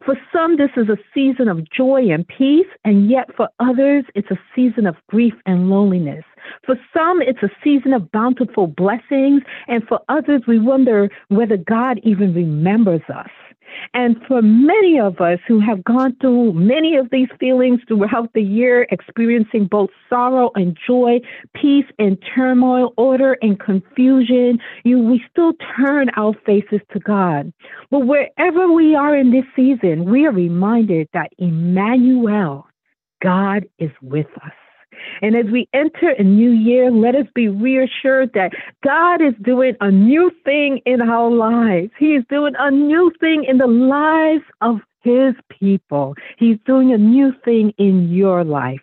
For 0.04 0.16
some, 0.32 0.56
this 0.56 0.70
is 0.76 0.88
a 0.88 0.96
season 1.14 1.48
of 1.48 1.68
joy 1.70 2.10
and 2.10 2.26
peace, 2.26 2.66
and 2.84 3.10
yet 3.10 3.34
for 3.36 3.48
others, 3.60 4.04
it's 4.14 4.30
a 4.30 4.38
season 4.54 4.86
of 4.86 4.96
grief 5.08 5.34
and 5.46 5.70
loneliness. 5.70 6.24
For 6.64 6.76
some, 6.96 7.20
it's 7.20 7.42
a 7.42 7.50
season 7.62 7.92
of 7.92 8.10
bountiful 8.12 8.68
blessings, 8.68 9.42
and 9.66 9.86
for 9.86 10.00
others, 10.08 10.42
we 10.46 10.58
wonder 10.58 11.10
whether 11.28 11.56
God 11.56 12.00
even 12.02 12.34
remembers 12.34 13.02
us. 13.12 13.30
And 13.94 14.16
for 14.26 14.42
many 14.42 14.98
of 15.00 15.20
us 15.20 15.38
who 15.46 15.60
have 15.60 15.84
gone 15.84 16.16
through 16.20 16.52
many 16.52 16.96
of 16.96 17.08
these 17.10 17.28
feelings 17.40 17.80
throughout 17.88 18.32
the 18.34 18.42
year, 18.42 18.86
experiencing 18.90 19.66
both 19.66 19.90
sorrow 20.08 20.50
and 20.54 20.76
joy, 20.86 21.20
peace 21.54 21.86
and 21.98 22.18
turmoil, 22.34 22.92
order 22.96 23.36
and 23.42 23.58
confusion, 23.58 24.58
you, 24.84 24.98
we 24.98 25.22
still 25.30 25.52
turn 25.76 26.08
our 26.16 26.34
faces 26.46 26.80
to 26.92 27.00
God. 27.00 27.52
But 27.90 28.06
wherever 28.06 28.72
we 28.72 28.94
are 28.94 29.16
in 29.16 29.30
this 29.30 29.44
season, 29.56 30.10
we 30.10 30.26
are 30.26 30.32
reminded 30.32 31.08
that 31.12 31.32
Emmanuel, 31.38 32.66
God 33.22 33.66
is 33.78 33.90
with 34.02 34.28
us. 34.44 34.52
And 35.22 35.36
as 35.36 35.46
we 35.46 35.68
enter 35.72 36.10
a 36.10 36.22
new 36.22 36.50
year, 36.50 36.90
let 36.90 37.14
us 37.14 37.26
be 37.34 37.48
reassured 37.48 38.32
that 38.34 38.52
God 38.84 39.22
is 39.22 39.34
doing 39.42 39.74
a 39.80 39.90
new 39.90 40.30
thing 40.44 40.80
in 40.86 41.00
our 41.02 41.30
lives. 41.30 41.90
He 41.98 42.14
is 42.14 42.24
doing 42.28 42.54
a 42.58 42.70
new 42.70 43.12
thing 43.20 43.44
in 43.44 43.58
the 43.58 43.66
lives 43.66 44.44
of 44.60 44.80
His 45.02 45.34
people. 45.48 46.14
He's 46.38 46.58
doing 46.66 46.92
a 46.92 46.98
new 46.98 47.32
thing 47.44 47.72
in 47.78 48.12
your 48.12 48.44
life. 48.44 48.80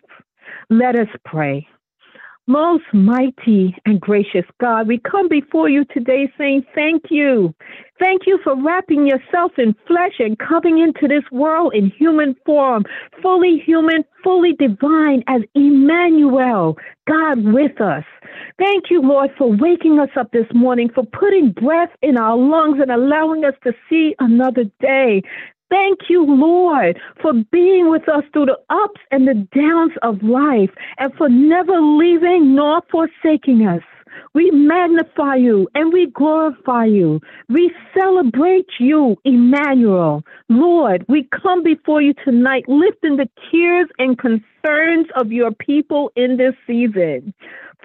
Let 0.70 0.96
us 0.96 1.08
pray. 1.24 1.66
Most 2.48 2.84
mighty 2.92 3.76
and 3.86 4.00
gracious 4.00 4.44
God, 4.60 4.86
we 4.86 4.98
come 4.98 5.28
before 5.28 5.68
you 5.68 5.84
today 5.86 6.32
saying 6.38 6.64
thank 6.76 7.04
you. 7.10 7.52
Thank 7.98 8.22
you 8.26 8.38
for 8.44 8.54
wrapping 8.62 9.06
yourself 9.06 9.52
in 9.58 9.74
flesh 9.86 10.14
and 10.18 10.38
coming 10.38 10.78
into 10.78 11.08
this 11.08 11.24
world 11.32 11.74
in 11.74 11.90
human 11.90 12.36
form, 12.44 12.84
fully 13.22 13.58
human, 13.64 14.04
fully 14.22 14.52
divine 14.52 15.24
as 15.28 15.42
Emmanuel, 15.54 16.76
God 17.08 17.42
with 17.42 17.80
us. 17.80 18.04
Thank 18.58 18.90
you, 18.90 19.00
Lord, 19.00 19.30
for 19.38 19.50
waking 19.50 19.98
us 19.98 20.10
up 20.16 20.30
this 20.32 20.46
morning, 20.54 20.90
for 20.94 21.04
putting 21.04 21.52
breath 21.52 21.90
in 22.02 22.18
our 22.18 22.36
lungs 22.36 22.80
and 22.80 22.90
allowing 22.90 23.44
us 23.44 23.54
to 23.64 23.72
see 23.88 24.14
another 24.18 24.64
day. 24.80 25.22
Thank 25.70 26.00
you, 26.08 26.24
Lord, 26.24 26.98
for 27.20 27.32
being 27.50 27.90
with 27.90 28.08
us 28.08 28.24
through 28.32 28.46
the 28.46 28.58
ups 28.70 29.00
and 29.10 29.26
the 29.26 29.34
downs 29.54 29.92
of 30.02 30.22
life 30.22 30.70
and 30.98 31.12
for 31.14 31.28
never 31.28 31.80
leaving 31.80 32.54
nor 32.54 32.82
forsaking 32.90 33.66
us. 33.66 33.82
We 34.34 34.50
magnify 34.50 35.36
you 35.36 35.68
and 35.74 35.92
we 35.92 36.06
glorify 36.06 36.84
you. 36.84 37.20
We 37.48 37.72
celebrate 37.96 38.68
you, 38.78 39.16
Emmanuel. 39.24 40.24
Lord, 40.48 41.04
we 41.08 41.28
come 41.42 41.62
before 41.62 42.02
you 42.02 42.14
tonight 42.24 42.64
lifting 42.68 43.16
the 43.16 43.28
tears 43.50 43.88
and 43.98 44.18
concerns 44.18 45.06
of 45.16 45.32
your 45.32 45.52
people 45.52 46.10
in 46.16 46.36
this 46.36 46.54
season. 46.66 47.34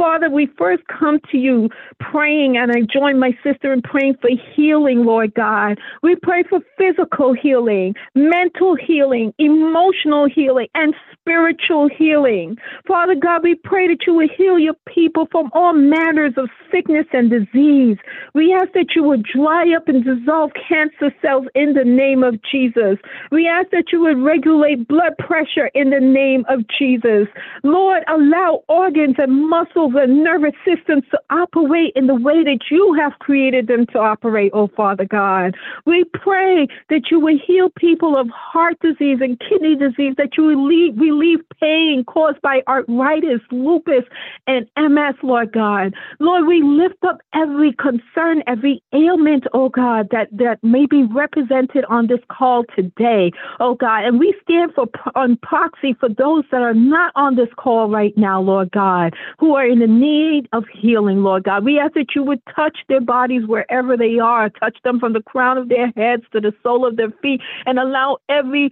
Father, 0.02 0.32
we 0.32 0.50
first 0.58 0.82
come 0.88 1.20
to 1.32 1.38
you 1.38 1.70
praying, 2.00 2.58
and 2.58 2.72
I 2.72 2.82
join 2.92 3.20
my 3.20 3.38
sister 3.44 3.72
in 3.72 3.84
praying 3.84 4.16
for 4.20 4.32
healing, 4.56 5.06
Lord 5.06 5.32
God. 5.36 5.78
We 6.02 6.16
pray 6.16 6.42
for 6.50 6.60
physical 6.76 7.36
healing, 7.36 7.94
mental 8.16 8.76
healing, 8.76 9.32
emotional 9.38 10.28
healing, 10.28 10.70
and 10.74 10.96
spiritual 11.14 11.88
healing. 11.96 12.58
Father 12.88 13.14
God, 13.14 13.44
we 13.44 13.54
pray 13.54 13.88
that 13.90 14.08
you 14.08 14.16
would 14.16 14.32
heal 14.36 14.58
your 14.58 14.74
people 14.88 15.28
from 15.32 15.52
all 15.54 15.74
manners 15.74 16.34
of 16.36 16.50
sickness 16.72 17.06
and 17.14 17.30
disease. 17.30 17.98
We 18.34 18.58
ask 18.60 18.72
that 18.74 18.96
you 18.96 19.04
would 19.04 19.24
dry 19.24 19.72
up 19.76 19.88
and 19.88 20.04
dissolve 20.04 20.50
cancer 20.68 21.14
cells 21.22 21.46
in 21.54 21.74
the 21.74 21.86
name 21.86 22.24
of 22.24 22.40
Jesus. 22.52 22.98
We 23.32 23.48
ask 23.48 23.70
that 23.70 23.92
you 23.92 24.02
would 24.02 24.18
regulate 24.18 24.88
blood 24.88 25.16
pressure 25.20 25.70
in 25.76 25.92
the 25.92 26.00
name 26.00 26.44
of 26.50 26.62
Jesus. 26.80 27.28
Lord, 27.64 28.02
allow 28.08 28.64
organs 28.68 29.18
and 29.20 29.48
muscles 29.48 29.91
and 29.96 30.24
nervous 30.24 30.54
systems 30.66 31.04
to 31.12 31.20
operate 31.30 31.94
in 31.96 32.08
the 32.08 32.16
way 32.16 32.44
that 32.44 32.60
you 32.70 32.94
have 32.94 33.14
created 33.20 33.68
them 33.68 33.86
to 33.88 34.00
operate, 34.00 34.52
oh 34.54 34.68
Father 34.68 35.06
God. 35.06 35.56
We 35.86 36.04
pray 36.06 36.68
that 36.90 37.12
you 37.12 37.20
will 37.20 37.38
heal 37.38 37.70
people 37.78 38.18
of 38.18 38.30
heart 38.30 38.80
disease 38.80 39.20
and 39.22 39.40
kidney 39.40 39.76
disease, 39.76 40.16
that 40.18 40.38
you 40.38 40.48
relieve, 40.48 40.98
relieve 40.98 41.40
pain 41.60 42.04
caused 42.06 42.42
by 42.42 42.62
arthritis, 42.68 43.42
lupus, 43.52 44.04
and 44.48 44.68
MS, 44.78 45.16
Lord 45.24 45.52
God. 45.52 45.94
Lord, 46.20 46.48
we 46.48 46.62
lift 46.64 47.04
up 47.04 47.20
every 47.34 47.74
concern, 47.74 48.44
every 48.48 48.82
ailment, 48.94 49.46
oh 49.54 49.70
God, 49.70 50.10
that, 50.12 50.28
that 50.32 50.64
may 50.64 50.86
be 50.86 51.04
represented 51.04 51.86
on 51.86 52.08
this 52.08 52.20
call 52.30 52.64
today, 52.76 53.32
oh 53.60 53.76
God. 53.76 54.06
And 54.06 54.20
we 54.20 54.36
stand 54.44 54.74
for 54.74 54.88
on 55.16 55.38
proxy 55.38 55.94
for 56.00 56.10
those 56.10 56.44
that 56.52 56.62
are 56.62 56.74
not 56.74 57.12
on 57.16 57.36
this 57.36 57.50
call 57.58 57.90
right 57.90 58.16
now, 58.18 58.42
Lord 58.42 58.72
God, 58.72 59.16
who 59.40 59.56
are 59.56 59.66
in 59.72 59.80
the 59.80 59.88
need 59.88 60.50
of 60.52 60.66
healing, 60.68 61.24
Lord 61.24 61.46
God. 61.46 61.64
We 61.64 61.80
ask 61.80 61.94
that 61.94 62.14
you 62.14 62.24
would 62.24 62.42
touch 62.54 62.80
their 62.90 63.00
bodies 63.00 63.48
wherever 63.48 63.96
they 63.96 64.20
are, 64.20 64.50
touch 64.50 64.78
them 64.84 65.00
from 65.00 65.14
the 65.14 65.24
crown 65.24 65.58
of 65.58 65.70
their 65.70 65.94
heads 65.96 66.24
to 66.34 66.42
the 66.42 66.54
sole 66.62 66.86
of 66.86 66.98
their 66.98 67.12
feet, 67.22 67.40
and 67.66 67.80
allow 67.80 68.18
every 68.28 68.70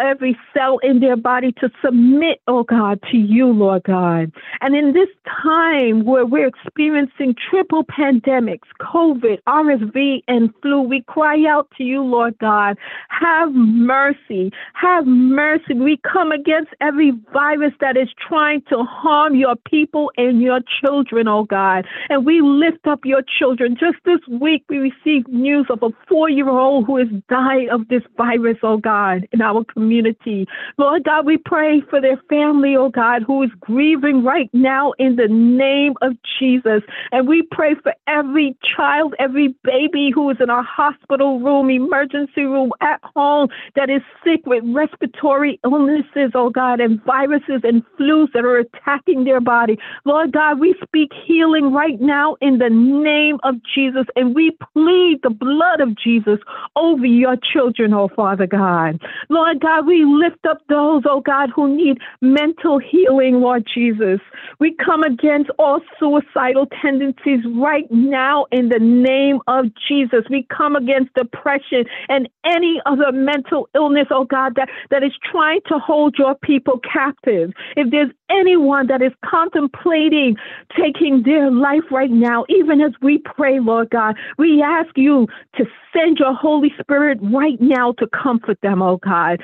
every 0.00 0.38
cell 0.54 0.78
in 0.78 1.00
their 1.00 1.16
body 1.16 1.52
to 1.60 1.70
submit, 1.84 2.40
oh 2.48 2.62
God, 2.62 2.98
to 3.10 3.18
you, 3.18 3.48
Lord 3.48 3.82
God. 3.82 4.32
And 4.62 4.74
in 4.74 4.94
this 4.94 5.10
time 5.42 6.04
where 6.04 6.24
we're 6.24 6.46
experiencing 6.46 7.34
triple 7.50 7.84
pandemics, 7.84 8.68
COVID, 8.80 9.42
RSV, 9.46 10.22
and 10.28 10.54
flu, 10.62 10.80
we 10.80 11.02
cry 11.02 11.44
out 11.46 11.70
to 11.76 11.84
you, 11.84 12.02
Lord 12.02 12.38
God, 12.38 12.78
have 13.10 13.52
mercy, 13.52 14.50
have 14.72 15.06
mercy. 15.06 15.74
We 15.74 15.98
come 16.10 16.32
against 16.32 16.70
every 16.80 17.12
virus 17.34 17.74
that 17.80 17.98
is 17.98 18.08
trying 18.26 18.62
to 18.70 18.82
harm 18.84 19.34
your 19.34 19.56
people 19.56 20.10
and 20.16 20.37
your 20.40 20.60
children, 20.80 21.28
oh 21.28 21.44
God. 21.44 21.86
And 22.08 22.24
we 22.24 22.40
lift 22.40 22.86
up 22.86 23.00
your 23.04 23.22
children. 23.38 23.76
Just 23.78 23.96
this 24.04 24.20
week, 24.40 24.64
we 24.68 24.78
received 24.78 25.28
news 25.28 25.66
of 25.70 25.82
a 25.82 25.90
four 26.08 26.28
year 26.30 26.48
old 26.48 26.86
who 26.86 26.96
has 26.96 27.08
died 27.28 27.68
of 27.70 27.88
this 27.88 28.02
virus, 28.16 28.58
oh 28.62 28.78
God, 28.78 29.28
in 29.32 29.40
our 29.40 29.64
community. 29.64 30.46
Lord 30.76 31.04
God, 31.04 31.26
we 31.26 31.38
pray 31.38 31.82
for 31.88 32.00
their 32.00 32.20
family, 32.28 32.76
oh 32.76 32.90
God, 32.90 33.22
who 33.26 33.42
is 33.42 33.50
grieving 33.60 34.24
right 34.24 34.50
now 34.52 34.92
in 34.98 35.16
the 35.16 35.28
name 35.28 35.94
of 36.02 36.12
Jesus. 36.38 36.82
And 37.12 37.28
we 37.28 37.42
pray 37.50 37.74
for 37.82 37.92
every 38.06 38.56
child, 38.76 39.14
every 39.18 39.54
baby 39.64 40.10
who 40.14 40.30
is 40.30 40.36
in 40.40 40.50
our 40.50 40.62
hospital 40.62 41.40
room, 41.40 41.70
emergency 41.70 42.42
room, 42.42 42.72
at 42.80 43.00
home 43.02 43.48
that 43.76 43.90
is 43.90 44.02
sick 44.24 44.44
with 44.46 44.62
respiratory 44.66 45.60
illnesses, 45.64 46.32
oh 46.34 46.50
God, 46.50 46.80
and 46.80 47.02
viruses 47.04 47.60
and 47.64 47.82
flus 47.98 48.28
that 48.32 48.44
are 48.44 48.58
attacking 48.58 49.24
their 49.24 49.40
body. 49.40 49.78
Lord 50.04 50.27
Lord 50.28 50.58
God, 50.58 50.60
we 50.60 50.74
speak 50.82 51.10
healing 51.26 51.72
right 51.72 51.98
now 52.02 52.36
in 52.42 52.58
the 52.58 52.68
name 52.68 53.38
of 53.44 53.54
Jesus, 53.74 54.04
and 54.14 54.34
we 54.34 54.50
plead 54.74 55.20
the 55.22 55.30
blood 55.30 55.80
of 55.80 55.96
Jesus 55.96 56.38
over 56.76 57.06
your 57.06 57.36
children, 57.50 57.94
oh 57.94 58.10
Father 58.14 58.46
God. 58.46 59.00
Lord 59.30 59.60
God, 59.60 59.86
we 59.86 60.04
lift 60.04 60.44
up 60.46 60.58
those, 60.68 61.04
oh 61.06 61.22
God, 61.22 61.48
who 61.56 61.74
need 61.74 61.96
mental 62.20 62.78
healing, 62.78 63.40
Lord 63.40 63.66
Jesus. 63.72 64.20
We 64.58 64.76
come 64.84 65.02
against 65.02 65.48
all 65.58 65.80
suicidal 65.98 66.66
tendencies 66.82 67.40
right 67.56 67.90
now 67.90 68.44
in 68.52 68.68
the 68.68 68.80
name 68.80 69.38
of 69.46 69.66
Jesus. 69.88 70.24
We 70.28 70.46
come 70.54 70.76
against 70.76 71.14
depression 71.14 71.86
and 72.10 72.28
any 72.44 72.82
other 72.84 73.12
mental 73.12 73.70
illness, 73.74 74.08
oh 74.10 74.24
God, 74.24 74.56
that, 74.56 74.68
that 74.90 75.02
is 75.02 75.12
trying 75.30 75.60
to 75.68 75.78
hold 75.78 76.16
your 76.18 76.34
people 76.34 76.80
captive. 76.80 77.52
If 77.76 77.90
there's 77.90 78.10
anyone 78.30 78.88
that 78.88 79.00
is 79.00 79.12
contemplating 79.24 80.17
taking 80.18 80.36
taking 80.76 81.22
their 81.24 81.50
life 81.50 81.84
right 81.90 82.10
now, 82.10 82.44
even 82.48 82.80
as 82.80 82.92
we 83.02 83.18
pray, 83.18 83.58
Lord 83.60 83.90
God. 83.90 84.16
We 84.38 84.62
ask 84.62 84.96
you 84.96 85.26
to 85.56 85.64
send 85.92 86.18
your 86.18 86.34
Holy 86.34 86.72
Spirit 86.80 87.18
right 87.22 87.60
now 87.60 87.92
to 87.92 88.06
comfort 88.08 88.58
them, 88.62 88.82
oh 88.82 88.98
God. 88.98 89.40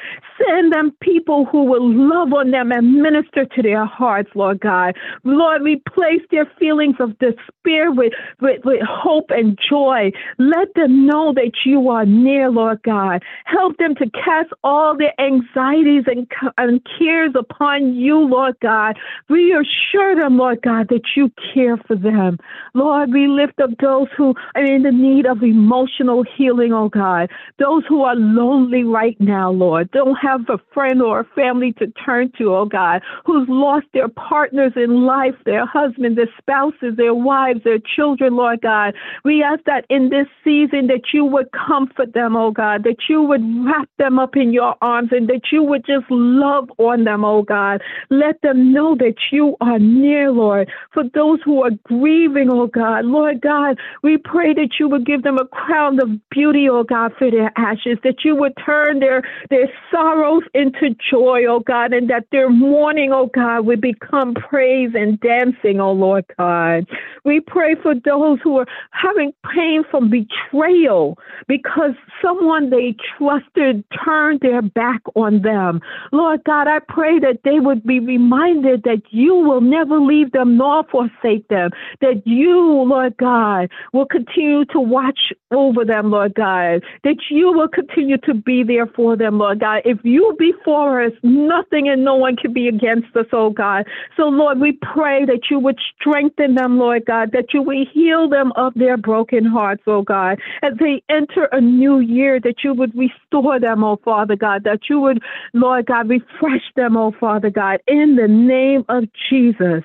Send 0.46 0.72
them 0.72 0.92
people 1.00 1.46
who 1.46 1.64
will 1.64 1.88
love 1.90 2.32
on 2.32 2.50
them 2.50 2.70
and 2.72 3.02
minister 3.02 3.44
to 3.44 3.62
their 3.62 3.84
hearts, 3.84 4.30
Lord 4.34 4.60
God. 4.60 4.94
Lord, 5.24 5.62
replace 5.62 6.22
their 6.30 6.50
feelings 6.58 6.96
of 7.00 7.18
despair 7.18 7.90
with, 7.90 8.12
with, 8.40 8.60
with 8.64 8.80
hope 8.82 9.30
and 9.30 9.58
joy. 9.68 10.10
Let 10.38 10.68
them 10.74 11.06
know 11.06 11.32
that 11.34 11.52
you 11.64 11.88
are 11.88 12.04
near, 12.04 12.50
Lord 12.50 12.82
God. 12.82 13.22
Help 13.44 13.76
them 13.78 13.94
to 13.96 14.10
cast 14.10 14.50
all 14.62 14.96
their 14.96 15.18
anxieties 15.20 16.04
and, 16.06 16.26
and 16.58 16.86
cares 16.98 17.32
upon 17.34 17.94
you, 17.94 18.18
Lord 18.18 18.56
God. 18.60 18.96
Reassure 19.28 20.16
them, 20.16 20.36
Lord 20.36 20.62
God, 20.64 20.88
that 20.88 21.02
you 21.14 21.30
care 21.52 21.76
for 21.76 21.94
them. 21.94 22.38
Lord, 22.72 23.12
we 23.12 23.28
lift 23.28 23.60
up 23.60 23.70
those 23.80 24.08
who 24.16 24.34
are 24.54 24.64
in 24.64 24.82
the 24.82 24.90
need 24.90 25.26
of 25.26 25.42
emotional 25.42 26.24
healing, 26.36 26.72
oh 26.72 26.88
God. 26.88 27.30
Those 27.58 27.84
who 27.86 28.02
are 28.02 28.16
lonely 28.16 28.82
right 28.82 29.16
now, 29.20 29.50
Lord, 29.50 29.90
don't 29.90 30.16
have 30.16 30.40
a 30.48 30.58
friend 30.72 31.02
or 31.02 31.20
a 31.20 31.24
family 31.34 31.72
to 31.74 31.86
turn 32.04 32.32
to, 32.38 32.54
oh 32.54 32.64
God, 32.64 33.02
who's 33.26 33.46
lost 33.48 33.86
their 33.92 34.08
partners 34.08 34.72
in 34.76 35.04
life, 35.04 35.34
their 35.44 35.66
husbands, 35.66 36.16
their 36.16 36.30
spouses, 36.38 36.96
their 36.96 37.14
wives, 37.14 37.60
their 37.64 37.78
children, 37.94 38.34
Lord 38.34 38.62
God. 38.62 38.94
We 39.24 39.42
ask 39.42 39.62
that 39.64 39.84
in 39.90 40.08
this 40.08 40.26
season 40.42 40.86
that 40.86 41.12
you 41.12 41.24
would 41.24 41.48
comfort 41.52 42.14
them, 42.14 42.36
oh 42.36 42.50
God, 42.50 42.84
that 42.84 43.08
you 43.08 43.22
would 43.22 43.42
wrap 43.66 43.88
them 43.98 44.18
up 44.18 44.34
in 44.34 44.52
your 44.52 44.74
arms 44.80 45.10
and 45.12 45.28
that 45.28 45.52
you 45.52 45.62
would 45.62 45.84
just 45.84 46.06
love 46.10 46.70
on 46.78 47.04
them, 47.04 47.24
oh 47.24 47.42
God. 47.42 47.82
Let 48.08 48.40
them 48.40 48.72
know 48.72 48.94
that 48.96 49.16
you 49.30 49.56
are 49.60 49.78
near, 49.78 50.30
Lord. 50.30 50.53
For 50.92 51.04
those 51.14 51.40
who 51.44 51.62
are 51.62 51.70
grieving, 51.84 52.50
oh 52.50 52.66
God, 52.66 53.04
Lord 53.04 53.40
God, 53.40 53.78
we 54.02 54.16
pray 54.18 54.52
that 54.54 54.70
you 54.78 54.88
would 54.88 55.06
give 55.06 55.22
them 55.22 55.38
a 55.38 55.46
crown 55.46 56.00
of 56.00 56.08
beauty, 56.30 56.68
oh 56.68 56.84
God, 56.84 57.12
for 57.18 57.30
their 57.30 57.52
ashes, 57.56 57.98
that 58.04 58.24
you 58.24 58.34
would 58.36 58.52
turn 58.64 59.00
their, 59.00 59.22
their 59.50 59.68
sorrows 59.90 60.42
into 60.54 60.94
joy, 61.10 61.44
oh 61.48 61.60
God, 61.60 61.92
and 61.92 62.08
that 62.10 62.26
their 62.32 62.50
mourning, 62.50 63.12
oh 63.12 63.30
God, 63.34 63.66
would 63.66 63.80
become 63.80 64.34
praise 64.34 64.90
and 64.94 65.18
dancing, 65.20 65.80
oh 65.80 65.92
Lord 65.92 66.24
God. 66.38 66.86
We 67.24 67.40
pray 67.40 67.74
for 67.82 67.94
those 67.94 68.38
who 68.42 68.58
are 68.58 68.66
having 68.90 69.32
pain 69.54 69.82
from 69.90 70.10
betrayal 70.10 71.18
because 71.48 71.92
someone 72.22 72.70
they 72.70 72.96
trusted 73.16 73.84
turned 74.04 74.40
their 74.40 74.62
back 74.62 75.00
on 75.14 75.42
them. 75.42 75.80
Lord 76.12 76.42
God, 76.44 76.68
I 76.68 76.78
pray 76.80 77.18
that 77.20 77.40
they 77.44 77.60
would 77.60 77.84
be 77.84 78.00
reminded 78.00 78.82
that 78.84 79.02
you 79.10 79.34
will 79.34 79.60
never 79.60 79.98
leave 79.98 80.32
them 80.32 80.43
nor 80.44 80.84
forsake 80.84 81.48
them, 81.48 81.70
that 82.00 82.22
you, 82.24 82.82
Lord 82.82 83.16
God, 83.16 83.70
will 83.92 84.06
continue 84.06 84.64
to 84.66 84.80
watch 84.80 85.32
over 85.50 85.84
them, 85.84 86.10
Lord 86.10 86.34
God, 86.34 86.82
that 87.04 87.16
you 87.30 87.52
will 87.52 87.68
continue 87.68 88.18
to 88.18 88.34
be 88.34 88.62
there 88.62 88.86
for 88.86 89.16
them, 89.16 89.38
Lord 89.38 89.60
God. 89.60 89.82
If 89.84 89.98
you 90.02 90.34
be 90.38 90.52
for 90.64 91.02
us, 91.02 91.12
nothing 91.22 91.88
and 91.88 92.04
no 92.04 92.16
one 92.16 92.36
can 92.36 92.52
be 92.52 92.68
against 92.68 93.16
us, 93.16 93.26
oh 93.32 93.50
God. 93.50 93.86
So, 94.16 94.24
Lord, 94.24 94.60
we 94.60 94.72
pray 94.72 95.24
that 95.24 95.50
you 95.50 95.58
would 95.58 95.78
strengthen 95.98 96.54
them, 96.54 96.78
Lord 96.78 97.04
God, 97.06 97.32
that 97.32 97.54
you 97.54 97.62
would 97.62 97.88
heal 97.92 98.28
them 98.28 98.52
of 98.56 98.74
their 98.74 98.96
broken 98.96 99.44
hearts, 99.44 99.82
oh 99.86 100.02
God, 100.02 100.38
as 100.62 100.72
they 100.78 101.02
enter 101.08 101.44
a 101.52 101.60
new 101.60 101.98
year, 102.00 102.40
that 102.40 102.64
you 102.64 102.74
would 102.74 102.92
restore 102.96 103.60
them, 103.60 103.84
oh 103.84 103.98
Father 104.04 104.36
God, 104.36 104.64
that 104.64 104.80
you 104.88 105.00
would, 105.00 105.22
Lord 105.52 105.86
God, 105.86 106.08
refresh 106.08 106.62
them, 106.76 106.96
oh 106.96 107.12
Father 107.18 107.50
God, 107.50 107.80
in 107.86 108.16
the 108.16 108.28
name 108.28 108.84
of 108.88 109.04
Jesus. 109.28 109.84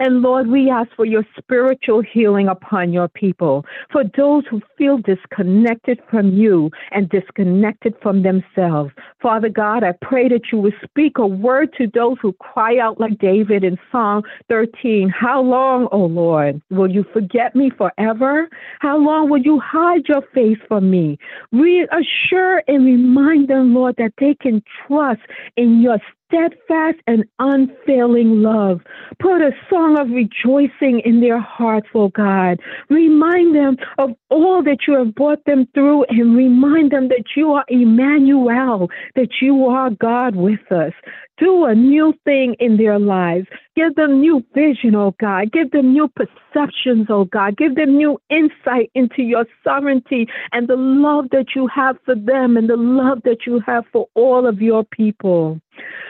And 0.00 0.22
Lord, 0.22 0.46
we 0.46 0.70
ask 0.70 0.90
for 0.94 1.04
your 1.04 1.24
spiritual 1.36 2.02
healing 2.02 2.46
upon 2.46 2.92
your 2.92 3.08
people, 3.08 3.64
for 3.90 4.04
those 4.16 4.44
who 4.48 4.60
feel 4.76 4.98
disconnected 4.98 6.00
from 6.08 6.32
you 6.32 6.70
and 6.92 7.08
disconnected 7.08 7.94
from 8.00 8.22
themselves. 8.22 8.92
Father 9.20 9.48
God, 9.48 9.82
I 9.82 9.92
pray 10.00 10.28
that 10.28 10.52
you 10.52 10.58
would 10.58 10.74
speak 10.84 11.18
a 11.18 11.26
word 11.26 11.74
to 11.78 11.88
those 11.92 12.16
who 12.22 12.32
cry 12.34 12.78
out 12.78 13.00
like 13.00 13.18
David 13.18 13.64
in 13.64 13.76
Psalm 13.90 14.22
13. 14.48 15.08
How 15.08 15.42
long, 15.42 15.88
O 15.90 15.98
Lord, 15.98 16.62
will 16.70 16.90
you 16.90 17.04
forget 17.12 17.56
me 17.56 17.70
forever? 17.76 18.48
How 18.78 18.96
long 18.98 19.28
will 19.28 19.42
you 19.42 19.60
hide 19.60 20.06
your 20.08 20.22
face 20.32 20.58
from 20.68 20.90
me? 20.90 21.18
Reassure 21.50 22.62
and 22.68 22.84
remind 22.84 23.48
them, 23.48 23.74
Lord, 23.74 23.96
that 23.98 24.12
they 24.18 24.34
can 24.34 24.62
trust 24.86 25.22
in 25.56 25.80
your 25.82 25.98
steadfast 26.28 26.98
and 27.06 27.24
unfailing 27.38 28.42
love. 28.42 28.80
Put 29.18 29.40
a 29.40 29.52
song 29.68 29.98
of 29.98 30.10
rejoicing 30.10 31.00
in 31.04 31.20
their 31.20 31.40
hearts, 31.40 31.88
oh 31.94 32.08
God. 32.08 32.60
Remind 32.90 33.56
them 33.56 33.76
of 33.98 34.10
all 34.30 34.62
that 34.62 34.80
you 34.86 34.94
have 34.98 35.14
brought 35.14 35.44
them 35.46 35.66
through 35.74 36.04
and 36.04 36.36
remind 36.36 36.92
them 36.92 37.08
that 37.08 37.24
you 37.36 37.52
are 37.52 37.64
Emmanuel, 37.68 38.88
that 39.16 39.30
you 39.40 39.66
are 39.66 39.90
God 39.90 40.36
with 40.36 40.70
us. 40.70 40.92
Do 41.38 41.66
a 41.66 41.74
new 41.74 42.14
thing 42.24 42.56
in 42.58 42.78
their 42.78 42.98
lives. 42.98 43.46
Give 43.76 43.94
them 43.94 44.20
new 44.20 44.44
vision, 44.54 44.96
oh 44.96 45.14
God. 45.20 45.52
Give 45.52 45.70
them 45.70 45.92
new 45.92 46.08
perceptions, 46.08 47.06
oh 47.08 47.26
God. 47.26 47.56
Give 47.56 47.76
them 47.76 47.96
new 47.96 48.18
insight 48.28 48.90
into 48.94 49.22
your 49.22 49.46
sovereignty 49.62 50.26
and 50.52 50.66
the 50.66 50.76
love 50.76 51.26
that 51.30 51.54
you 51.54 51.68
have 51.68 51.96
for 52.04 52.16
them 52.16 52.56
and 52.56 52.68
the 52.68 52.76
love 52.76 53.22
that 53.24 53.46
you 53.46 53.60
have 53.66 53.84
for 53.92 54.08
all 54.14 54.48
of 54.48 54.60
your 54.60 54.82
people. 54.82 55.60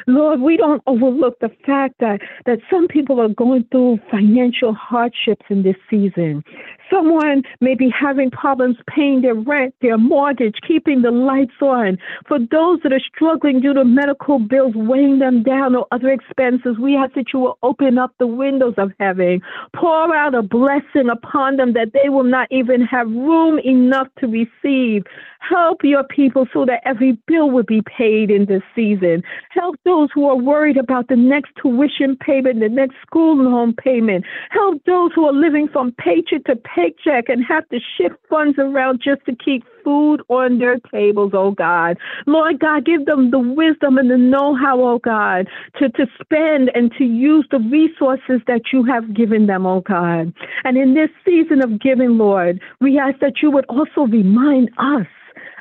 Lord, 0.07 0.40
we 0.40 0.57
don't 0.57 0.83
overlook 0.87 1.38
the 1.40 1.50
fact 1.66 1.96
that, 2.00 2.20
that 2.46 2.61
some 2.70 2.88
people 2.88 3.20
are 3.20 3.28
going 3.28 3.64
through 3.70 3.98
financial 4.11 4.72
hardships 4.72 5.44
in 5.50 5.62
this 5.62 5.76
season. 5.90 6.42
Someone 6.90 7.42
may 7.61 7.74
be 7.74 7.90
having 7.90 8.31
problems 8.31 8.76
paying 8.88 9.20
their 9.20 9.35
rent, 9.35 9.74
their 9.83 9.98
mortgage, 9.98 10.57
keeping 10.66 11.02
the 11.02 11.11
lights 11.11 11.61
on. 11.61 11.98
For 12.26 12.38
those 12.38 12.81
that 12.83 12.92
are 12.92 13.00
struggling 13.14 13.61
due 13.61 13.74
to 13.74 13.85
medical 13.85 14.38
bills 14.38 14.72
weighing 14.74 15.18
them 15.18 15.42
down 15.42 15.76
or 15.76 15.87
other 15.92 16.09
expenses, 16.09 16.78
we 16.81 16.96
ask 16.96 17.14
that 17.14 17.33
you 17.35 17.40
will 17.40 17.59
open 17.62 17.98
up 17.98 18.12
the 18.18 18.26
windows 18.26 18.74
of 18.78 18.92
heaven, 18.98 19.42
pour 19.76 20.16
out 20.16 20.35
a 20.35 20.42
blessing 20.42 21.11
upon 21.11 21.57
them 21.57 21.74
that 21.74 21.92
they 21.92 22.09
will 22.09 22.24
not 22.24 22.48
even 22.50 22.81
have 22.81 23.07
room 23.09 23.59
enough 23.59 24.09
to 24.20 24.26
receive. 24.26 25.04
Help 25.40 25.85
your 25.85 26.04
people 26.04 26.46
so 26.52 26.64
that 26.64 26.81
every 26.85 27.18
bill 27.26 27.50
will 27.50 27.62
be 27.62 27.83
paid 27.83 28.31
in 28.31 28.46
this 28.46 28.62
season. 28.74 29.22
Help 29.59 29.75
those 29.85 30.09
who 30.14 30.29
are 30.29 30.37
worried 30.37 30.77
about 30.77 31.09
the 31.09 31.16
next 31.16 31.51
tuition 31.61 32.16
payment, 32.16 32.61
the 32.61 32.68
next 32.68 32.94
school 33.05 33.37
loan 33.37 33.75
payment. 33.75 34.25
Help 34.51 34.85
those 34.85 35.11
who 35.16 35.25
are 35.25 35.33
living 35.33 35.68
from 35.73 35.90
paycheck 35.99 36.44
to 36.44 36.55
paycheck 36.55 37.29
and 37.29 37.44
have 37.44 37.68
to 37.71 37.79
shift 37.97 38.14
funds 38.31 38.57
around 38.59 39.01
just 39.03 39.25
to 39.27 39.35
keep 39.35 39.64
food 39.83 40.23
on 40.29 40.59
their 40.61 40.79
tables, 40.92 41.33
oh 41.35 41.51
God. 41.51 41.97
Lord 42.27 42.61
God, 42.61 42.85
give 42.85 43.07
them 43.07 43.33
the 43.33 43.40
wisdom 43.40 43.99
and 43.99 44.09
the 44.09 44.16
know 44.16 44.55
how, 44.55 44.81
oh 44.81 45.01
God, 45.01 45.49
to, 45.79 45.88
to 45.88 46.07
spend 46.23 46.71
and 46.75 46.92
to 46.97 47.05
use 47.05 47.47
the 47.51 47.59
resources 47.59 48.40
that 48.47 48.73
you 48.73 48.85
have 48.85 49.12
given 49.12 49.49
them, 49.49 49.66
oh 49.66 49.81
God. 49.81 50.33
And 50.62 50.77
in 50.77 50.94
this 50.94 51.11
season 51.25 51.62
of 51.64 51.81
giving, 51.81 52.16
Lord, 52.16 52.61
we 52.81 52.97
ask 52.97 53.18
that 53.18 53.42
you 53.42 53.51
would 53.51 53.66
also 53.66 54.03
remind 54.03 54.71
us 54.79 55.07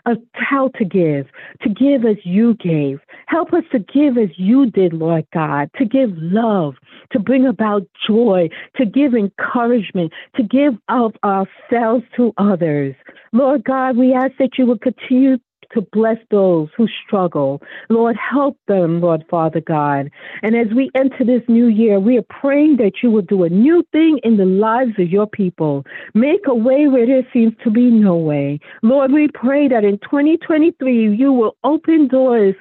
of 0.08 0.18
how 0.34 0.70
to 0.70 0.86
give, 0.86 1.28
to 1.62 1.70
give 1.70 2.06
as 2.06 2.18
you 2.24 2.56
gave. 2.56 3.00
Help 3.28 3.54
us 3.54 3.64
to 3.72 3.80
give 3.80 4.18
as 4.18 4.30
you 4.38 4.72
did, 4.72 4.94
Lord 4.94 5.28
God, 5.34 5.70
to 5.78 5.86
give 5.86 6.12
love, 6.16 6.76
to 7.12 7.20
bring 7.20 7.46
about 7.46 7.86
joy, 8.08 8.50
to 8.78 8.86
give 8.86 9.14
encouragement, 9.14 10.14
to 10.36 10.44
give 10.44 10.76
of 10.88 11.14
ourselves 11.24 12.06
to 12.16 12.34
others. 12.38 12.96
Lord 13.34 13.66
God, 13.66 13.98
we 13.98 14.14
ask 14.14 14.32
that 14.40 14.58
you 14.58 14.66
will 14.66 14.80
continue 14.80 15.38
to 15.74 15.82
bless 15.92 16.18
those 16.32 16.70
who 16.76 16.88
struggle. 17.06 17.62
Lord, 17.90 18.16
help 18.16 18.58
them, 18.68 19.02
Lord 19.02 19.24
Father 19.30 19.62
God. 19.62 20.10
And 20.44 20.56
as 20.56 20.68
we 20.76 20.90
enter 20.96 21.24
this 21.24 21.44
new 21.48 21.68
year, 21.68 22.00
we 22.00 22.18
are 22.18 22.26
praying 22.30 22.78
that 22.78 22.94
you 23.04 23.12
will 23.12 23.22
do 23.22 23.44
a 23.44 23.50
new 23.50 23.84
thing 23.92 24.20
in 24.24 24.38
the 24.38 24.46
lives 24.46 24.94
of 25.00 25.10
your 25.10 25.28
people. 25.28 25.84
Make 26.14 26.48
a 26.48 26.56
way 26.56 26.88
where 26.88 27.06
there 27.06 27.28
seems 27.34 27.54
to 27.64 27.72
be 27.72 27.90
no 27.90 28.16
way. 28.16 28.60
Lord, 28.82 29.12
we 29.12 29.28
pray 29.34 29.68
that 29.68 29.84
in 29.84 30.00
2023 30.00 31.16
you 31.16 31.32
will 31.34 31.56
open 31.64 32.08
doors 32.08 32.56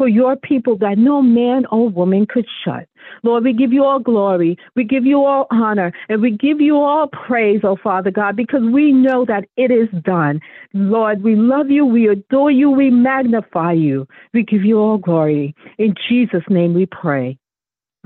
for 0.00 0.08
your 0.08 0.34
people 0.34 0.78
that 0.78 0.96
no 0.96 1.20
man 1.20 1.66
or 1.70 1.90
woman 1.90 2.24
could 2.26 2.46
shut. 2.64 2.88
Lord, 3.22 3.44
we 3.44 3.52
give 3.52 3.72
you 3.72 3.84
all 3.84 3.98
glory, 3.98 4.56
we 4.74 4.84
give 4.84 5.04
you 5.04 5.24
all 5.24 5.46
honor, 5.50 5.92
and 6.08 6.20
we 6.20 6.30
give 6.30 6.60
you 6.60 6.76
all 6.76 7.08
praise, 7.08 7.60
oh 7.64 7.76
Father 7.82 8.10
God, 8.10 8.36
because 8.36 8.62
we 8.72 8.92
know 8.92 9.24
that 9.26 9.44
it 9.56 9.70
is 9.70 9.88
done. 10.02 10.40
Lord, 10.72 11.22
we 11.22 11.36
love 11.36 11.70
you, 11.70 11.84
we 11.84 12.08
adore 12.08 12.50
you, 12.50 12.70
we 12.70 12.90
magnify 12.90 13.72
you. 13.72 14.06
We 14.32 14.42
give 14.42 14.64
you 14.64 14.78
all 14.78 14.98
glory. 14.98 15.54
In 15.78 15.94
Jesus' 16.08 16.44
name 16.48 16.74
we 16.74 16.86
pray. 16.86 17.38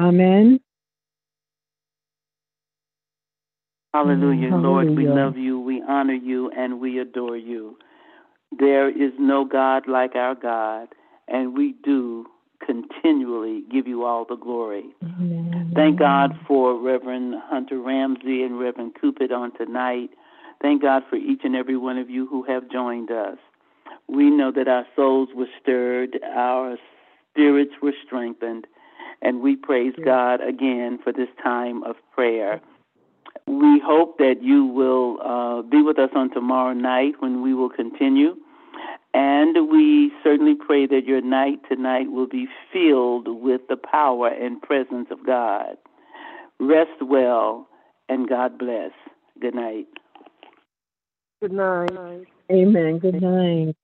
Amen. 0.00 0.60
Hallelujah. 3.92 4.50
Hallelujah. 4.50 4.90
Lord, 4.90 4.96
we 4.96 5.06
love 5.06 5.36
you, 5.36 5.60
we 5.60 5.82
honor 5.88 6.14
you, 6.14 6.50
and 6.50 6.80
we 6.80 6.98
adore 6.98 7.36
you. 7.36 7.76
There 8.58 8.88
is 8.88 9.12
no 9.18 9.44
God 9.44 9.88
like 9.88 10.16
our 10.16 10.34
God 10.34 10.88
and 11.28 11.56
we 11.56 11.74
do 11.84 12.26
continually 12.64 13.64
give 13.70 13.86
you 13.86 14.04
all 14.04 14.24
the 14.24 14.36
glory. 14.36 14.84
Amen. 15.02 15.72
Thank 15.74 15.98
God 15.98 16.38
for 16.46 16.78
Reverend 16.80 17.34
Hunter 17.44 17.78
Ramsey 17.80 18.42
and 18.42 18.58
Reverend 18.58 18.96
Cupid 18.98 19.32
on 19.32 19.56
tonight. 19.56 20.10
Thank 20.62 20.82
God 20.82 21.02
for 21.08 21.16
each 21.16 21.40
and 21.44 21.54
every 21.56 21.76
one 21.76 21.98
of 21.98 22.08
you 22.08 22.26
who 22.26 22.42
have 22.44 22.70
joined 22.70 23.10
us. 23.10 23.38
We 24.08 24.30
know 24.30 24.52
that 24.52 24.68
our 24.68 24.86
souls 24.96 25.30
were 25.34 25.48
stirred, 25.60 26.18
our 26.34 26.76
spirits 27.30 27.72
were 27.82 27.94
strengthened, 28.04 28.66
and 29.22 29.40
we 29.40 29.56
praise 29.56 29.94
God 30.04 30.40
again 30.40 30.98
for 31.02 31.12
this 31.12 31.28
time 31.42 31.82
of 31.84 31.96
prayer. 32.14 32.60
We 33.46 33.80
hope 33.84 34.18
that 34.18 34.42
you 34.42 34.64
will 34.64 35.18
uh, 35.22 35.62
be 35.62 35.82
with 35.82 35.98
us 35.98 36.10
on 36.14 36.30
tomorrow 36.32 36.72
night 36.72 37.14
when 37.18 37.42
we 37.42 37.54
will 37.54 37.70
continue. 37.70 38.36
And 39.14 39.70
we 39.70 40.12
certainly 40.24 40.56
pray 40.56 40.86
that 40.86 41.06
your 41.06 41.20
night 41.20 41.60
tonight 41.68 42.10
will 42.10 42.26
be 42.26 42.48
filled 42.72 43.28
with 43.28 43.60
the 43.68 43.76
power 43.76 44.28
and 44.28 44.60
presence 44.60 45.06
of 45.12 45.24
God. 45.24 45.76
Rest 46.58 47.00
well, 47.00 47.68
and 48.08 48.28
God 48.28 48.58
bless. 48.58 48.90
Good 49.40 49.54
night. 49.54 49.86
Good 51.40 51.52
night. 51.52 52.26
Amen. 52.50 52.98
Good 52.98 53.22
night. 53.22 53.76